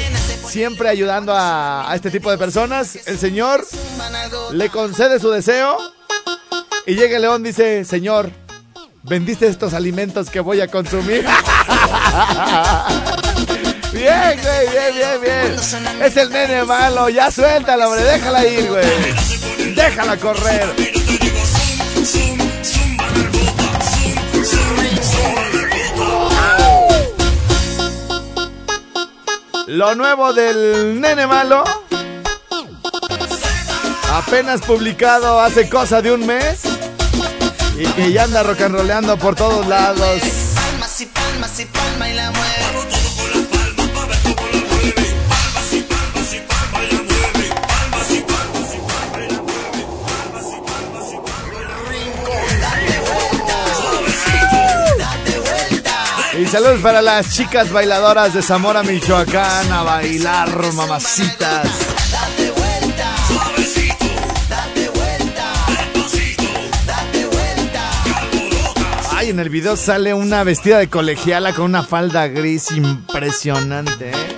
siempre 0.46 0.88
ayudando 0.88 1.34
a, 1.34 1.90
este 1.96 2.12
tipo 2.12 2.30
de 2.30 2.38
personas. 2.38 2.96
El 3.08 3.18
Señor 3.18 3.66
le 4.52 4.68
concede 4.68 5.18
su 5.18 5.30
deseo 5.30 5.78
y 6.86 6.94
llega 6.94 7.16
el 7.16 7.22
león, 7.22 7.42
dice, 7.42 7.84
Señor, 7.84 8.30
vendiste 9.02 9.48
estos 9.48 9.74
alimentos 9.74 10.30
que 10.30 10.38
voy 10.38 10.60
a 10.60 10.68
consumir. 10.68 11.26
Bien, 13.92 14.38
güey, 14.40 14.68
bien, 14.70 14.94
bien, 14.94 15.20
bien. 15.20 15.56
Es 16.00 16.16
el 16.16 16.30
nene 16.30 16.62
malo, 16.62 17.08
ya 17.08 17.28
suéltala, 17.32 17.88
hombre, 17.88 18.04
déjala 18.04 18.46
ir, 18.46 18.68
güey. 18.68 19.74
Déjala 19.74 20.16
correr. 20.16 20.89
Lo 29.70 29.94
nuevo 29.94 30.32
del 30.32 31.00
nene 31.00 31.28
malo. 31.28 31.62
Apenas 34.12 34.62
publicado 34.62 35.40
hace 35.40 35.68
cosa 35.68 36.02
de 36.02 36.10
un 36.12 36.26
mes. 36.26 36.62
Y 37.78 37.86
que 37.92 38.12
ya 38.12 38.24
anda 38.24 38.42
rock 38.42 38.62
and 38.62 38.74
rollando 38.74 39.16
por 39.16 39.36
todos 39.36 39.64
lados. 39.68 40.22
Saludos 56.50 56.80
para 56.80 57.00
las 57.00 57.30
chicas 57.30 57.70
bailadoras 57.70 58.34
de 58.34 58.42
Zamora, 58.42 58.82
Michoacán. 58.82 59.72
A 59.72 59.82
bailar, 59.84 60.72
mamacitas. 60.72 61.68
Ay, 69.12 69.30
en 69.30 69.38
el 69.38 69.48
video 69.48 69.76
sale 69.76 70.12
una 70.12 70.42
vestida 70.42 70.78
de 70.78 70.88
colegiala 70.88 71.52
con 71.54 71.66
una 71.66 71.84
falda 71.84 72.26
gris 72.26 72.70
impresionante, 72.72 74.10
¿eh? 74.10 74.36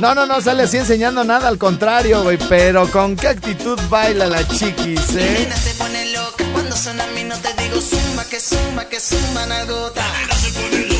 No, 0.00 0.14
no, 0.14 0.26
no 0.26 0.40
sale 0.40 0.64
así 0.64 0.76
enseñando 0.76 1.24
nada, 1.24 1.48
al 1.48 1.56
contrario, 1.56 2.22
güey. 2.22 2.38
Pero 2.48 2.90
con 2.90 3.16
qué 3.16 3.28
actitud 3.28 3.78
baila 3.88 4.26
la 4.26 4.46
chiquis, 4.46 5.14
¿eh? 5.14 5.48
Se 5.62 5.74
pone 5.74 6.12
loca 6.12 6.44
cuando 6.52 6.76
suena 6.76 7.04
a 7.04 7.06
mí 7.08 7.24
no 7.24 7.36
te 7.36 7.48
digo 7.62 7.80
zumba 7.80 8.24
que 8.24 8.40
zumba 8.40 8.88
que 8.88 9.00
zumba 9.00 9.46
nalgota. 9.46 10.04
se 10.42 10.50
pone 10.52 10.88
loca 10.88 10.95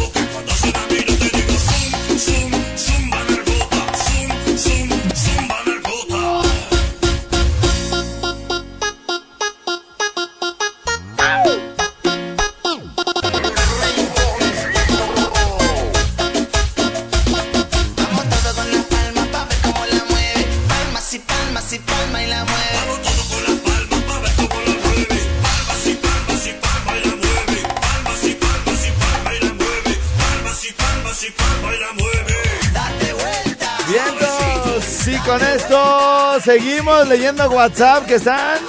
seguimos 36.46 37.06
leyendo 37.08 37.50
WhatsApp 37.50 38.06
que 38.06 38.14
están 38.14 38.60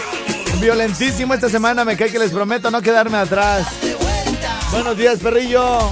violentísimo 0.59 1.35
esta 1.35 1.47
semana. 1.47 1.85
Me 1.85 1.95
cae 1.95 2.09
que 2.11 2.17
les 2.17 2.31
prometo 2.31 2.71
no 2.71 2.81
quedarme 2.81 3.17
atrás. 3.17 3.67
Buenos 4.71 4.97
días, 4.97 5.19
perrillo. 5.19 5.91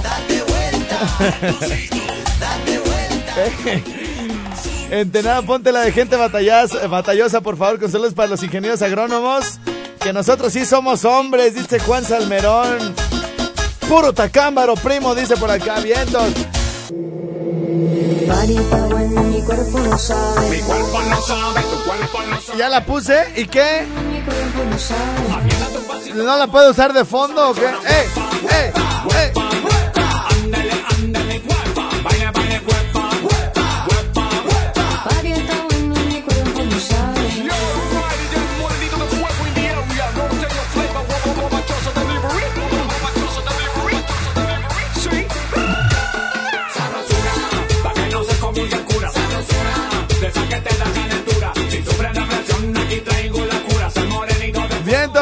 Entenada, 4.90 5.42
ponte 5.42 5.70
la 5.70 5.82
de 5.82 5.92
gente 5.92 6.16
batallas- 6.16 6.88
batallosa, 6.90 7.40
por 7.40 7.56
favor, 7.56 7.78
con 7.78 7.90
saludos 7.90 8.14
para 8.14 8.30
los 8.30 8.42
ingenieros 8.42 8.82
agrónomos. 8.82 9.60
Que 10.00 10.12
nosotros 10.12 10.52
sí 10.52 10.66
somos 10.66 11.04
hombres, 11.04 11.54
dice 11.54 11.78
Juan 11.78 12.04
Salmerón. 12.04 12.94
Puro 13.88 14.12
tacámbaro, 14.12 14.74
primo, 14.74 15.14
dice 15.14 15.36
por 15.36 15.52
acá, 15.52 15.78
vientos. 15.80 16.32
Bueno, 18.26 19.22
mi 19.22 19.40
cuerpo 19.42 19.78
no 19.78 19.96
sabe. 19.96 20.50
Mi 20.50 20.58
cuerpo 20.60 21.00
no 21.02 21.20
sabe, 21.22 21.60
tu 21.62 21.84
cuerpo 21.84 22.18
no 22.28 22.40
sabe. 22.40 22.58
Ya 22.58 22.68
la 22.68 22.84
puse, 22.84 23.32
¿y 23.36 23.46
qué? 23.46 23.86
Mi 24.10 24.20
cuerpo 24.20 24.64
no 24.68 24.78
sabe. 24.78 26.12
¿No 26.14 26.36
la 26.36 26.46
puedo 26.48 26.70
usar 26.70 26.92
de 26.92 27.04
fondo 27.04 27.50
o 27.50 27.54
qué? 27.54 27.66
¡Eh! 27.66 28.08
¡Eh! 28.50 28.72
¡Eh! 29.14 29.32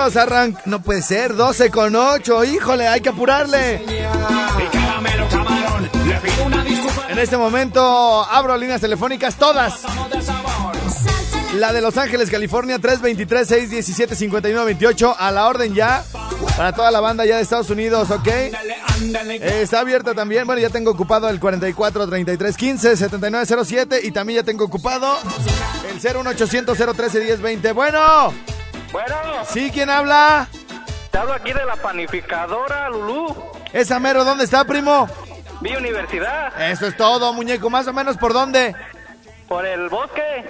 Vientos, 0.04 0.22
arranca. 0.22 0.60
No 0.66 0.82
puede 0.82 1.00
ser, 1.00 1.34
12 1.34 1.70
con 1.70 1.96
8. 1.96 2.44
Híjole, 2.44 2.86
hay 2.86 3.00
que 3.00 3.08
apurarle. 3.08 3.82
En 7.08 7.18
este 7.18 7.38
momento 7.38 8.22
abro 8.24 8.54
líneas 8.56 8.82
telefónicas 8.82 9.36
todas. 9.36 9.82
La 11.54 11.72
de 11.72 11.80
Los 11.80 11.96
Ángeles, 11.96 12.30
California, 12.30 12.78
323-617-5928. 12.78 15.16
A 15.18 15.30
la 15.30 15.46
orden 15.46 15.72
ya. 15.74 16.04
Para 16.56 16.72
toda 16.72 16.90
la 16.90 16.98
banda 17.00 17.24
ya 17.24 17.36
de 17.36 17.42
Estados 17.42 17.70
Unidos, 17.70 18.10
¿ok? 18.10 18.28
Está 19.40 19.80
abierta 19.80 20.12
también. 20.14 20.44
Bueno, 20.46 20.60
ya 20.60 20.68
tengo 20.68 20.90
ocupado 20.90 21.30
el 21.30 21.40
44 21.40 22.06
33 22.06 22.56
15 22.56 22.96
79 22.96 23.64
07 23.64 24.00
y 24.04 24.10
también 24.10 24.40
ya 24.40 24.44
tengo 24.44 24.64
ocupado 24.64 25.16
el 25.88 25.94
01800 25.94 26.76
013 26.76 27.20
1020. 27.20 27.72
Bueno, 27.72 28.34
Bueno, 28.94 29.44
¿sí 29.52 29.72
quién 29.72 29.90
habla? 29.90 30.46
te 31.10 31.18
hablo 31.18 31.32
aquí 31.32 31.52
de 31.52 31.64
la 31.64 31.74
panificadora 31.74 32.88
Lulú, 32.90 33.34
Esa 33.72 33.98
mero, 33.98 34.22
¿dónde 34.24 34.44
está, 34.44 34.64
primo? 34.64 35.08
vi 35.60 35.74
universidad, 35.74 36.52
Eso 36.70 36.86
es 36.86 36.96
todo, 36.96 37.32
muñeco. 37.32 37.68
Más 37.70 37.88
o 37.88 37.92
menos 37.92 38.16
por 38.16 38.32
dónde? 38.32 38.72
por 39.48 39.66
el 39.66 39.88
bosque, 39.88 40.44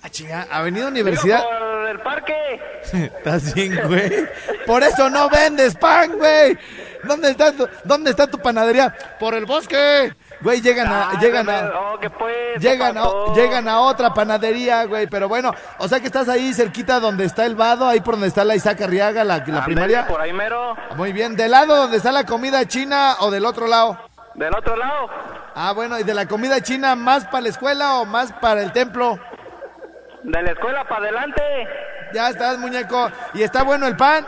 Ah, 0.00 0.08
chinga, 0.10 0.46
Avenida 0.48 0.82
digo, 0.84 0.90
Universidad. 0.90 1.42
por 1.42 1.88
el 1.88 1.98
parque. 2.00 2.60
Estás 2.92 3.52
bien, 3.52 3.80
güey. 3.88 4.28
Por 4.64 4.84
eso 4.84 5.10
no 5.10 5.28
vendes 5.28 5.74
pan, 5.74 6.12
güey. 6.16 6.56
¿Dónde 7.02 7.30
está 7.30 7.50
tu, 7.52 7.66
dónde 7.82 8.10
está 8.10 8.28
tu 8.28 8.38
panadería? 8.38 8.94
Por 9.18 9.34
el 9.34 9.44
bosque. 9.44 10.14
Güey, 10.44 10.60
llegan 10.60 10.86
a, 10.88 11.10
Ah, 11.10 11.18
llegan 11.20 11.48
a, 11.48 11.70
oh, 11.80 11.98
¿qué 11.98 12.10
pues? 12.10 12.34
¿Qué 12.54 12.60
llegan 12.60 12.98
a, 12.98 13.08
llegan 13.34 13.66
a 13.66 13.80
otra 13.80 14.12
panadería, 14.12 14.84
güey. 14.84 15.06
Pero 15.06 15.26
bueno, 15.28 15.52
o 15.78 15.88
sea 15.88 15.98
que 16.00 16.06
estás 16.06 16.28
ahí 16.28 16.52
cerquita 16.52 17.00
donde 17.00 17.24
está 17.24 17.46
el 17.46 17.56
vado, 17.56 17.88
ahí 17.88 18.00
por 18.00 18.14
donde 18.14 18.28
está 18.28 18.44
la 18.44 18.54
Isaac 18.54 18.82
Arriaga, 18.82 19.24
la, 19.24 19.38
la 19.38 19.64
primaria. 19.64 20.06
Por 20.06 20.20
ahí 20.20 20.32
mero, 20.34 20.76
Muy 20.96 21.12
bien. 21.12 21.34
¿Del 21.34 21.50
lado 21.50 21.74
donde 21.76 21.96
está 21.96 22.12
la 22.12 22.24
comida 22.24 22.64
china 22.68 23.16
o 23.20 23.30
del 23.30 23.44
otro 23.46 23.66
lado? 23.66 23.98
del 24.34 24.52
otro 24.54 24.76
lado, 24.76 25.08
Ah, 25.54 25.72
bueno, 25.72 25.96
¿y 25.98 26.02
de 26.02 26.12
la 26.12 26.26
comida 26.26 26.60
china 26.60 26.96
más 26.96 27.24
para 27.26 27.42
la 27.42 27.48
escuela 27.50 27.94
o 28.00 28.04
más 28.04 28.32
para 28.32 28.62
el 28.62 28.72
templo? 28.72 29.18
de 30.24 30.42
la 30.42 30.50
escuela 30.50 30.84
para 30.88 31.02
adelante, 31.04 31.42
Ya 32.12 32.28
estás, 32.30 32.58
muñeco. 32.58 33.10
¿Y 33.34 33.42
está 33.42 33.62
bueno 33.62 33.86
el 33.86 33.96
pan? 33.96 34.26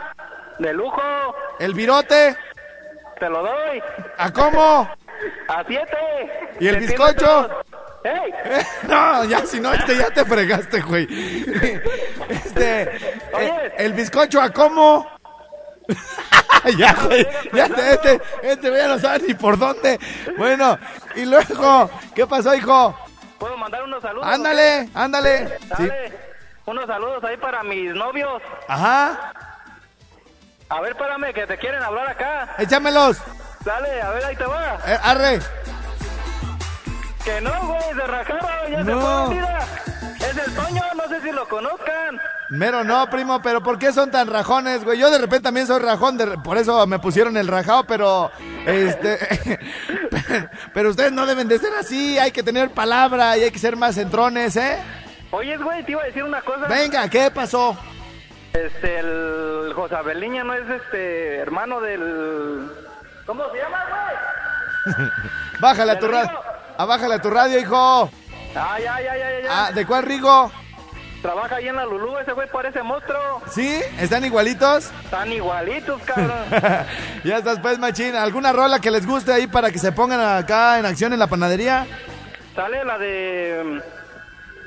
de 0.59 0.73
lujo, 0.73 1.01
¿El 1.59 1.73
virote? 1.73 2.35
te 3.19 3.29
lo 3.29 3.41
doy. 3.43 3.83
¿A 4.17 4.31
cómo? 4.31 4.89
A 5.47 5.63
siete. 5.67 5.97
¿Y 6.59 6.67
el 6.67 6.77
bizcocho? 6.77 7.49
¡Ey! 8.03 8.33
No, 8.87 9.23
ya 9.25 9.45
si 9.45 9.59
no, 9.59 9.73
este 9.73 9.97
ya 9.97 10.09
te 10.11 10.23
fregaste, 10.23 10.81
güey. 10.81 11.07
Este, 12.29 12.83
eh, 12.83 13.73
el 13.77 13.93
bizcocho 13.93 14.41
a 14.41 14.49
cómo? 14.51 15.09
ya, 16.77 16.93
güey. 17.05 17.27
Ya 17.53 17.65
este, 17.65 17.91
este, 17.93 18.21
este 18.43 18.71
ya 18.77 18.87
no 18.87 18.99
sabe 18.99 19.19
ni 19.27 19.33
por 19.33 19.57
dónde. 19.57 19.99
Bueno, 20.37 20.77
y 21.15 21.25
luego, 21.25 21.89
¿qué 22.15 22.25
pasó, 22.27 22.53
hijo? 22.55 22.95
¿Puedo 23.39 23.57
mandar 23.57 23.83
unos 23.83 24.01
saludos? 24.01 24.27
Ándale, 24.27 24.89
ándale. 24.93 25.57
Sí. 25.77 25.89
Unos 26.65 26.85
saludos 26.87 27.23
ahí 27.23 27.37
para 27.37 27.63
mis 27.63 27.93
novios. 27.93 28.41
Ajá, 28.67 29.31
A 30.69 30.81
ver, 30.81 30.91
espérame, 30.91 31.33
que 31.33 31.47
te 31.47 31.57
quieren 31.57 31.81
hablar 31.81 32.09
acá. 32.09 32.55
échamelos. 32.57 33.17
Dale, 33.67 34.01
a 34.01 34.09
ver, 34.11 34.23
ahí 34.25 34.35
te 34.37 34.45
va. 34.45 34.77
Eh, 34.87 34.97
arre. 35.03 35.39
Que 37.25 37.41
no, 37.41 37.51
güey, 37.67 37.81
se 37.83 38.07
rajaron, 38.07 38.71
ya 38.71 38.83
No. 38.83 39.01
se 39.01 39.25
fue, 39.25 39.35
mira. 39.35 39.59
Es 40.19 40.47
el 40.47 40.55
Toño, 40.55 40.81
no 40.95 41.07
sé 41.09 41.21
si 41.21 41.31
lo 41.33 41.47
conozcan. 41.49 42.17
Mero 42.49 42.85
no, 42.85 43.09
primo, 43.09 43.41
pero 43.41 43.61
¿por 43.61 43.77
qué 43.77 43.91
son 43.91 44.09
tan 44.09 44.29
rajones, 44.29 44.85
güey? 44.85 44.97
Yo 44.97 45.11
de 45.11 45.17
repente 45.17 45.43
también 45.43 45.67
soy 45.67 45.81
rajón, 45.81 46.17
de- 46.17 46.37
por 46.37 46.57
eso 46.57 46.87
me 46.87 46.97
pusieron 46.99 47.35
el 47.35 47.49
rajado, 47.49 47.83
pero 47.85 48.31
este 48.65 49.59
pero 50.73 50.89
ustedes 50.91 51.11
no 51.11 51.25
deben 51.25 51.49
de 51.49 51.59
ser 51.59 51.73
así, 51.77 52.17
hay 52.17 52.31
que 52.31 52.43
tener 52.43 52.69
palabra 52.69 53.37
y 53.37 53.43
hay 53.43 53.51
que 53.51 53.59
ser 53.59 53.75
más 53.75 53.95
centrones, 53.95 54.55
¿eh? 54.55 54.77
Oye, 55.31 55.57
güey, 55.57 55.83
te 55.83 55.91
iba 55.91 56.03
a 56.03 56.05
decir 56.05 56.23
una 56.23 56.41
cosa. 56.41 56.67
Venga, 56.69 57.09
¿qué 57.09 57.29
pasó? 57.31 57.77
Este, 58.53 58.99
el 58.99 59.73
José 59.75 59.97
no 60.45 60.53
es 60.53 60.69
este 60.69 61.35
hermano 61.39 61.81
del. 61.81 62.86
¿Cómo 63.27 63.43
se 63.51 63.57
llama, 63.59 63.85
güey? 63.89 65.07
Bájale 65.59 65.91
a 65.91 65.99
tu 65.99 66.07
radio. 66.07 66.39
Ah, 66.77 66.85
bájale 66.85 67.13
a 67.15 67.21
tu 67.21 67.29
radio, 67.29 67.59
hijo. 67.59 68.09
Ya, 68.55 68.79
ya, 68.79 69.01
ya, 69.01 69.17
ya, 69.17 69.39
ya. 69.41 69.49
Ah, 69.67 69.71
¿de 69.71 69.85
cuál 69.85 70.03
Rigo? 70.03 70.51
Trabaja 71.21 71.55
ahí 71.55 71.67
en 71.67 71.75
la 71.75 71.83
Lulú, 71.85 72.17
ese 72.19 72.31
güey 72.31 72.47
parece 72.49 72.81
monstruo. 72.83 73.41
¿Sí? 73.49 73.81
¿Están 73.99 74.23
igualitos? 74.23 74.91
Están 75.03 75.31
igualitos, 75.33 76.01
cabrón. 76.05 76.45
ya 77.23 77.37
estás 77.37 77.59
pues, 77.59 77.77
machín. 77.79 78.15
¿Alguna 78.15 78.53
rola 78.53 78.79
que 78.79 78.91
les 78.91 79.05
guste 79.05 79.33
ahí 79.33 79.47
para 79.47 79.71
que 79.71 79.79
se 79.79 79.91
pongan 79.91 80.21
acá 80.21 80.79
en 80.79 80.85
acción 80.85 81.11
en 81.13 81.19
la 81.19 81.27
panadería? 81.27 81.85
Sale 82.55 82.85
la 82.85 82.97
de. 82.97 83.81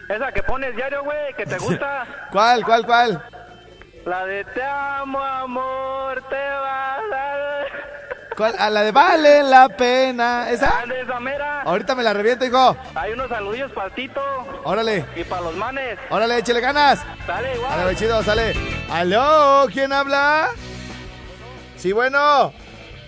mm, 0.09 0.13
Esa 0.13 0.33
que 0.33 0.43
pones 0.43 0.75
diario, 0.77 1.03
güey, 1.05 1.33
que 1.35 1.47
te 1.47 1.57
gusta. 1.59 2.05
¿Cuál, 2.33 2.65
cuál, 2.65 2.85
cuál? 2.85 3.25
La 4.05 4.25
de 4.27 4.45
te 4.45 4.63
amo, 4.65 5.23
amor, 5.23 6.21
te 6.29 6.35
va 6.37 6.95
a. 6.97 7.01
¿Cuál? 8.41 8.55
A 8.59 8.71
la 8.71 8.81
de 8.85 8.91
vale 8.91 9.43
la 9.43 9.69
pena. 9.69 10.51
¿Esa? 10.51 10.73
Ah, 10.81 10.87
de 10.87 11.03
esa 11.03 11.21
mera. 11.21 11.61
Ahorita 11.61 11.95
me 11.95 12.03
la 12.03 12.15
reviento, 12.15 12.47
hijo. 12.47 12.75
Hay 12.95 13.13
unos 13.13 13.29
saludillos 13.29 13.71
para 13.73 13.95
Tito 13.95 14.23
Órale, 14.65 15.05
y 15.15 15.25
para 15.25 15.43
los 15.43 15.57
manes. 15.57 15.99
órale, 16.09 16.39
échale 16.39 16.61
ganas. 16.61 17.05
Sale 17.27 17.55
igual. 17.55 17.71
Órale, 17.75 17.97
chido, 17.97 18.23
sale. 18.23 18.55
¿Aló? 18.91 19.67
¿Quién 19.71 19.93
habla? 19.93 20.53
Sí, 21.77 21.93
bueno. 21.93 22.55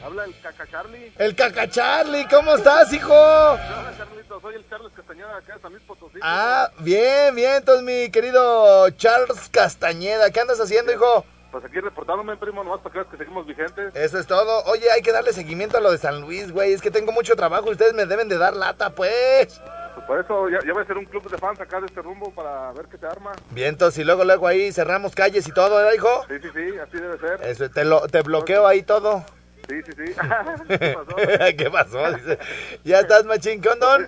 Habla 0.05 0.25
el 0.27 0.38
Caca 0.38 0.66
Charlie. 0.71 1.14
El 1.16 1.35
Caca 1.35 1.71
Charlie, 1.71 2.27
¿cómo 2.29 2.55
estás, 2.57 2.92
hijo? 2.92 3.14
Hola, 3.14 3.90
Carlito, 3.97 4.38
soy 4.38 4.57
el 4.57 4.68
Charles 4.68 4.92
Castañeda 4.95 5.35
acá 5.38 5.55
de 5.55 5.62
San 5.62 5.73
Luis 5.73 5.85
Potosí. 5.85 6.18
Ah, 6.21 6.68
bien, 6.81 7.35
bien, 7.35 7.55
entonces 7.55 7.83
mi 7.85 8.11
querido 8.11 8.90
Charles 8.90 9.49
Castañeda, 9.51 10.31
¿qué 10.31 10.40
andas 10.40 10.61
haciendo, 10.61 10.92
hijo? 10.92 11.25
Pues 11.53 11.67
aquí 11.67 11.81
reportándome, 11.81 12.35
primo, 12.38 12.65
nomás 12.65 12.81
para 12.81 12.93
que 12.95 12.99
veas 13.01 13.11
que 13.11 13.19
seguimos 13.19 13.47
vigentes. 13.47 13.95
Eso 13.95 14.19
es 14.19 14.27
todo. 14.27 14.65
Oye, 14.65 14.91
hay 14.91 15.03
que 15.03 15.12
darle 15.12 15.35
seguimiento 15.35 15.77
a 15.77 15.81
lo 15.83 15.93
de 15.93 15.99
San 15.99 16.23
Luis, 16.23 16.51
güey. 16.51 16.73
Es 16.73 16.81
que 16.81 16.91
tengo 16.91 17.12
mucho 17.12 17.37
trabajo 17.37 17.69
y 17.69 17.73
ustedes 17.73 17.93
me 17.93 18.07
deben 18.07 18.27
de 18.31 18.38
dar 18.38 18.57
lata, 18.57 18.88
pues. 18.88 19.61
Pues 19.95 20.07
por 20.07 20.19
eso 20.19 20.49
ya, 20.49 20.61
ya 20.67 20.73
voy 20.73 20.81
a 20.81 20.85
hacer 20.85 20.97
un 20.97 21.05
club 21.05 21.31
de 21.31 21.37
fans 21.37 21.61
acá 21.61 21.79
de 21.79 21.87
este 21.87 22.01
rumbo 22.01 22.31
para 22.31 22.73
ver 22.73 22.87
qué 22.87 22.97
se 22.97 23.07
arma. 23.07 23.33
Vientos, 23.51 23.99
y 23.99 24.05
luego, 24.05 24.25
luego 24.25 24.47
ahí 24.47 24.73
cerramos 24.73 25.15
calles 25.15 25.47
y 25.47 25.53
todo, 25.53 25.77
¿verdad, 25.77 25.93
hijo? 25.93 26.25
Sí, 26.27 26.35
sí, 26.41 26.49
sí, 26.55 26.79
así 26.79 26.97
debe 26.97 27.19
ser. 27.19 27.43
Eso, 27.43 27.69
te, 27.69 27.85
lo, 27.85 28.01
te 28.09 28.23
bloqueo 28.23 28.67
ahí 28.67 28.83
todo. 28.83 29.23
Sí, 29.69 29.83
sí, 29.83 29.93
sí. 29.93 30.15
¿Qué 30.69 30.95
pasó? 30.95 31.17
¿Qué 31.57 31.71
pasó? 31.71 32.12
Dice. 32.12 32.38
Ya 32.83 33.01
estás, 33.01 33.27
machín. 33.27 33.61
¿Qué 33.61 33.69
onda? 33.69 33.99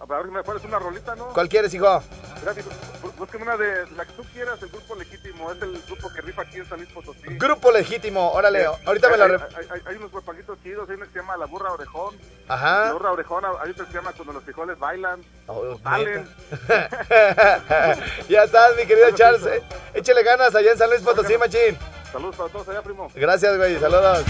A 0.00 0.04
ver, 0.06 0.26
me 0.26 0.42
pones 0.42 0.64
una 0.64 0.78
rolita, 0.78 1.14
¿no? 1.14 1.28
¿Cuál 1.28 1.48
quieres, 1.48 1.72
hijo? 1.74 2.02
Gracias. 2.42 2.66
Bú- 3.02 3.12
Búsqueme 3.18 3.44
una 3.44 3.56
de 3.56 3.86
la 3.96 4.04
que 4.04 4.12
tú 4.12 4.24
quieras, 4.32 4.60
el 4.62 4.68
grupo 4.68 4.94
legítimo. 4.96 5.52
Es 5.52 5.62
el 5.62 5.80
grupo 5.86 6.12
que 6.12 6.20
rifa 6.22 6.42
aquí 6.42 6.56
en 6.58 6.68
San 6.68 6.78
Luis 6.78 6.90
Potosí. 6.92 7.20
Grupo 7.38 7.70
legítimo, 7.70 8.32
órale, 8.32 8.64
ahorita 8.64 9.08
me 9.10 9.16
lo... 9.16 9.24
hay, 9.24 9.32
hay, 9.32 9.66
hay- 9.70 9.82
hay 9.86 9.96
unos 9.96 10.12
huepaquitos 10.12 10.58
chidos, 10.62 10.88
hay 10.88 10.96
uno 10.96 11.04
que 11.06 11.12
se 11.12 11.18
llama 11.20 11.36
La 11.36 11.46
Burra 11.46 11.72
Orejón. 11.72 12.16
Ajá. 12.48 12.86
La 12.86 12.92
Burra 12.94 13.12
Orejón, 13.12 13.44
hay 13.44 13.70
otro 13.70 13.84
que 13.86 13.92
se 13.92 13.98
llama 13.98 14.12
Cuando 14.12 14.32
los 14.32 14.42
frijoles 14.44 14.78
bailan. 14.78 15.20
Oh, 15.46 15.78
Salen. 15.82 16.28
ya 18.28 18.44
estás, 18.44 18.76
mi 18.76 18.86
querido 18.86 19.10
Charles. 19.12 19.44
eh. 19.46 19.62
Échale 19.94 20.22
ganas 20.22 20.54
allá 20.54 20.72
en 20.72 20.78
San 20.78 20.90
Luis 20.90 21.02
Potosí, 21.02 21.36
machín. 21.38 21.76
Saludos 22.10 22.36
para 22.36 22.48
todos 22.50 22.68
allá, 22.68 22.82
primo. 22.82 23.08
Gracias, 23.14 23.56
güey. 23.56 23.78
Saludos. 23.78 24.24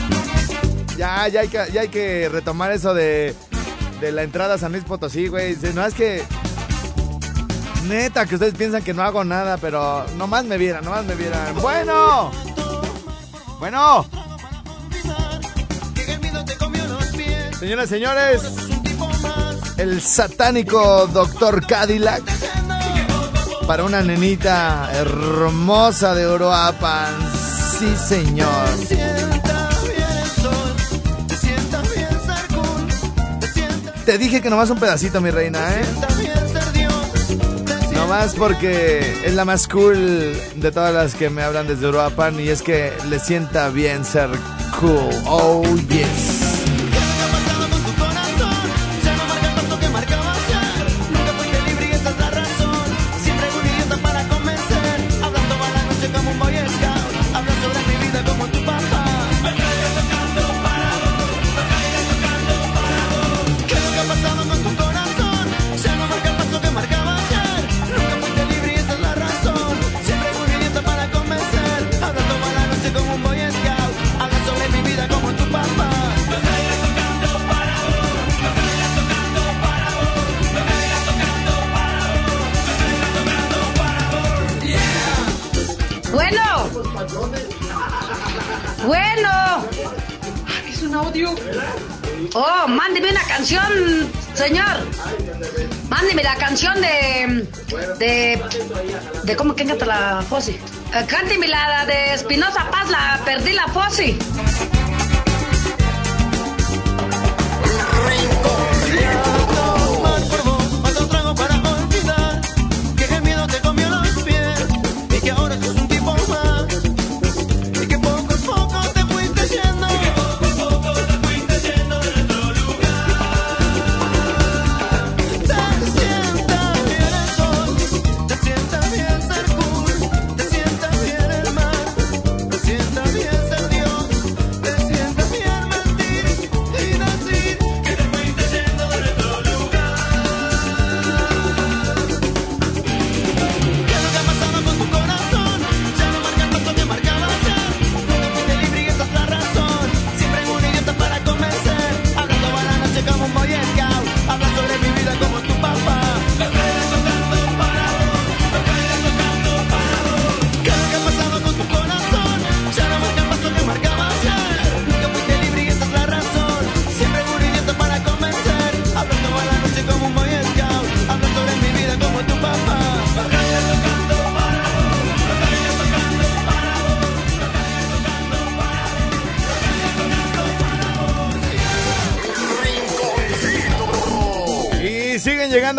Ya, 0.97 1.27
ya 1.29 1.41
hay 1.41 1.49
que, 1.49 1.67
ya 1.73 1.81
hay 1.83 1.89
que 1.89 2.29
retomar 2.29 2.71
eso 2.73 2.93
de, 2.95 3.35
de 4.03 4.11
la 4.11 4.25
entrada 4.25 4.55
a 4.55 4.59
San 4.59 4.73
Luis 4.73 4.85
Potosí, 4.85 5.29
güey. 5.29 5.57
No 5.75 5.87
es 5.87 5.95
que. 5.95 6.25
Neta, 7.85 8.27
que 8.27 8.35
ustedes 8.35 8.55
piensan 8.55 8.83
que 8.83 8.93
no 8.93 9.03
hago 9.03 9.25
nada, 9.25 9.57
pero 9.59 10.05
nomás 10.17 10.45
me 10.45 10.59
vieran, 10.59 10.85
nomás 10.85 11.05
me 11.05 11.15
vieran. 11.15 11.55
Bueno. 11.61 12.31
Bueno. 13.61 14.05
Señoras 17.61 17.89
señores, 17.89 18.43
el 19.77 20.01
satánico 20.03 21.07
Doctor 21.07 21.65
Cadillac 21.65 22.25
para 23.69 23.85
una 23.85 24.03
nenita 24.03 24.91
hermosa 24.93 26.17
de 26.17 26.27
Uruapan. 26.27 27.15
Sí, 27.79 27.95
señor. 27.97 28.69
Te 34.05 34.19
dije 34.19 34.41
que 34.41 34.51
nomás 34.51 34.69
un 34.71 34.79
pedacito, 34.79 35.21
mi 35.21 35.31
reina, 35.31 35.61
¿eh? 35.75 35.85
Nomás 37.95 38.35
porque 38.35 39.01
es 39.25 39.35
la 39.35 39.45
más 39.45 39.69
cool 39.69 40.37
de 40.57 40.73
todas 40.73 40.93
las 40.93 41.15
que 41.15 41.31
me 41.31 41.43
hablan 41.43 41.69
desde 41.69 41.89
Uruapan 41.89 42.41
y 42.41 42.49
es 42.49 42.63
que 42.63 42.93
le 43.09 43.21
sienta 43.21 43.69
bien 43.69 44.05
ser 44.05 44.29
cool. 44.81 45.09
Oh, 45.27 45.63
yes. 45.89 46.32
Mándeme 92.83 93.11
una 93.11 93.23
canción, 93.23 94.11
señor. 94.35 94.77
Mándeme 95.89 96.23
la 96.25 96.35
canción 96.35 96.81
de. 96.81 97.47
de. 97.99 98.43
de 99.23 99.37
cómo 99.37 99.55
que 99.55 99.65
canta 99.65 99.87
la 99.87 100.23
Fossi. 100.29 100.53
Eh, 100.53 101.05
cánteme 101.07 101.47
la 101.47 101.87
de 101.87 102.15
Espinosa 102.15 102.69
Paz, 102.71 102.91
la 102.91 103.21
perdí 103.25 103.53
la 103.53 103.69
Fossi. 103.69 104.19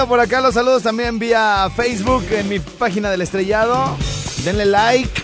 Por 0.08 0.20
acá 0.20 0.42
los 0.42 0.54
saludos 0.54 0.84
también 0.84 1.20
vía 1.20 1.70
Facebook 1.76 2.26
en 2.32 2.50
mi 2.50 2.60
página 2.60 3.10
del 3.10 3.22
estrellado. 3.22 3.96
Denle 4.44 4.66
like 4.66 5.24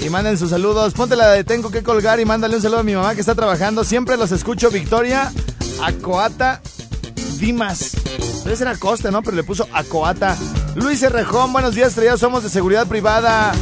y 0.00 0.08
manden 0.10 0.38
sus 0.38 0.50
saludos. 0.50 0.94
Ponte 0.94 1.16
la 1.16 1.30
de 1.30 1.44
tengo 1.44 1.70
que 1.70 1.82
colgar 1.82 2.20
y 2.20 2.24
mándale 2.24 2.56
un 2.56 2.62
saludo 2.62 2.80
a 2.80 2.82
mi 2.82 2.94
mamá 2.94 3.14
que 3.14 3.20
está 3.20 3.34
trabajando. 3.34 3.82
Siempre 3.84 4.16
los 4.16 4.30
escucho. 4.32 4.70
Victoria 4.70 5.32
Acoata 5.82 6.60
Dimas. 7.38 7.92
Debe 8.44 8.56
ser 8.56 8.68
Acosta, 8.68 9.10
¿no? 9.10 9.22
Pero 9.22 9.36
le 9.36 9.42
puso 9.42 9.66
Acoata. 9.72 10.36
Luis 10.74 11.00
Rejón, 11.10 11.52
buenos 11.52 11.74
días, 11.74 11.88
estrellados. 11.88 12.20
Somos 12.20 12.42
de 12.42 12.50
seguridad 12.50 12.86
privada. 12.86 13.52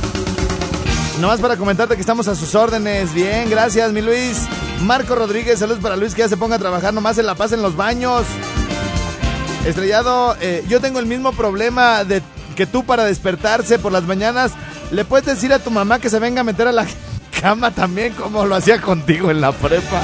Nomás 1.20 1.40
para 1.40 1.56
comentarte 1.56 1.94
que 1.94 2.00
estamos 2.00 2.28
a 2.28 2.34
sus 2.34 2.54
órdenes. 2.54 3.14
Bien, 3.14 3.48
gracias, 3.48 3.92
mi 3.92 4.02
Luis. 4.02 4.42
Marco 4.82 5.14
Rodríguez, 5.14 5.60
saludos 5.60 5.80
para 5.80 5.96
Luis 5.96 6.14
que 6.14 6.22
ya 6.22 6.28
se 6.28 6.36
ponga 6.36 6.56
a 6.56 6.58
trabajar. 6.58 6.92
Nomás 6.92 7.16
se 7.16 7.22
la 7.22 7.34
pasa 7.34 7.54
en 7.54 7.62
los 7.62 7.76
baños. 7.76 8.24
Estrellado, 9.66 10.36
eh, 10.40 10.64
yo 10.68 10.80
tengo 10.80 10.98
el 10.98 11.06
mismo 11.06 11.32
problema 11.32 12.02
de 12.04 12.20
que 12.56 12.66
tú 12.66 12.84
para 12.84 13.04
despertarse 13.04 13.78
por 13.78 13.92
las 13.92 14.02
mañanas. 14.02 14.52
¿Le 14.90 15.04
puedes 15.04 15.24
decir 15.24 15.52
a 15.52 15.60
tu 15.60 15.70
mamá 15.70 16.00
que 16.00 16.10
se 16.10 16.18
venga 16.18 16.40
a 16.40 16.44
meter 16.44 16.66
a 16.66 16.72
la 16.72 16.86
cama 17.40 17.70
también 17.70 18.12
como 18.14 18.44
lo 18.44 18.56
hacía 18.56 18.80
contigo 18.80 19.30
en 19.30 19.40
la 19.40 19.52
prepa? 19.52 20.02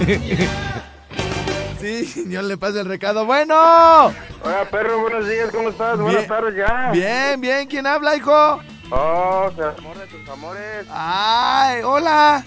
sí, 1.80 2.24
yo 2.28 2.40
le 2.42 2.56
paso 2.56 2.80
el 2.80 2.86
recado. 2.86 3.26
Bueno. 3.26 3.54
Hola, 3.54 4.64
perro, 4.70 5.02
buenos 5.02 5.28
días, 5.28 5.50
¿cómo 5.52 5.68
estás? 5.68 6.00
Buenas 6.00 6.26
tardes 6.26 6.56
ya. 6.56 6.90
Bien, 6.90 7.40
bien, 7.40 7.68
¿quién 7.68 7.86
habla, 7.86 8.16
hijo? 8.16 8.60
Oh, 8.90 9.50
el 9.56 9.62
amor 9.62 9.98
de 9.98 10.06
tus 10.06 10.28
amores. 10.28 10.86
Ay, 10.90 11.82
hola. 11.82 12.44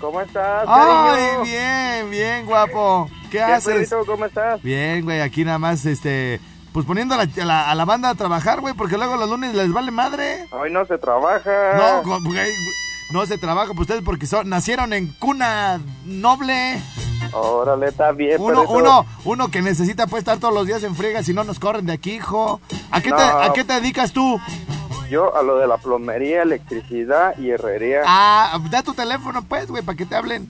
¿Cómo 0.00 0.20
estás, 0.20 0.64
Ay, 0.68 1.36
bien, 1.42 2.10
bien, 2.10 2.46
guapo. 2.46 3.08
¿Qué 3.30 3.38
¿Qué, 3.38 3.42
haces? 3.42 3.74
perrito, 3.74 4.04
¿Cómo 4.06 4.24
estás? 4.26 4.62
Bien, 4.62 5.04
güey, 5.04 5.20
aquí 5.20 5.44
nada 5.44 5.58
más, 5.58 5.84
este, 5.86 6.40
pues 6.72 6.86
poniendo 6.86 7.14
a 7.14 7.18
la, 7.18 7.24
a 7.24 7.44
la- 7.44 7.70
a 7.70 7.74
la 7.74 7.84
banda 7.84 8.10
a 8.10 8.14
trabajar, 8.14 8.60
güey, 8.60 8.74
porque 8.74 8.96
luego 8.96 9.16
los 9.16 9.28
lunes 9.28 9.54
les 9.54 9.72
vale 9.72 9.90
madre. 9.90 10.46
Hoy 10.52 10.70
no 10.72 10.86
se 10.86 10.98
trabaja. 10.98 12.02
No, 12.04 12.20
güey, 12.20 12.48
no 13.12 13.26
se 13.26 13.38
trabaja 13.38 13.72
por 13.72 13.82
ustedes 13.82 14.02
porque 14.02 14.26
son, 14.26 14.48
nacieron 14.48 14.92
en 14.92 15.12
cuna 15.18 15.80
noble. 16.04 16.80
Órale, 17.32 17.88
está 17.88 18.12
bien, 18.12 18.40
Uno, 18.40 18.62
perrito. 18.62 18.72
uno, 18.78 19.06
uno 19.24 19.48
que 19.50 19.62
necesita 19.62 20.06
pues 20.06 20.20
estar 20.20 20.38
todos 20.38 20.54
los 20.54 20.66
días 20.66 20.82
en 20.82 20.94
friega, 20.94 21.22
si 21.22 21.34
no 21.34 21.44
nos 21.44 21.58
corren 21.58 21.86
de 21.86 21.92
aquí, 21.92 22.12
hijo. 22.16 22.60
¿A 22.90 23.00
qué, 23.00 23.10
te. 23.10 23.22
¿A 23.22 23.52
qué 23.54 23.64
te 23.64 23.74
dedicas 23.74 24.12
tú? 24.12 24.40
Yo 25.10 25.34
a 25.36 25.42
lo 25.42 25.58
de 25.58 25.66
la 25.66 25.78
plomería, 25.78 26.42
electricidad 26.42 27.36
y 27.38 27.50
herrería. 27.50 28.02
Ah, 28.06 28.58
da 28.70 28.82
tu 28.82 28.92
teléfono 28.94 29.42
pues, 29.42 29.68
güey, 29.68 29.82
para 29.82 29.96
que 29.96 30.04
te 30.06 30.14
hablen. 30.16 30.48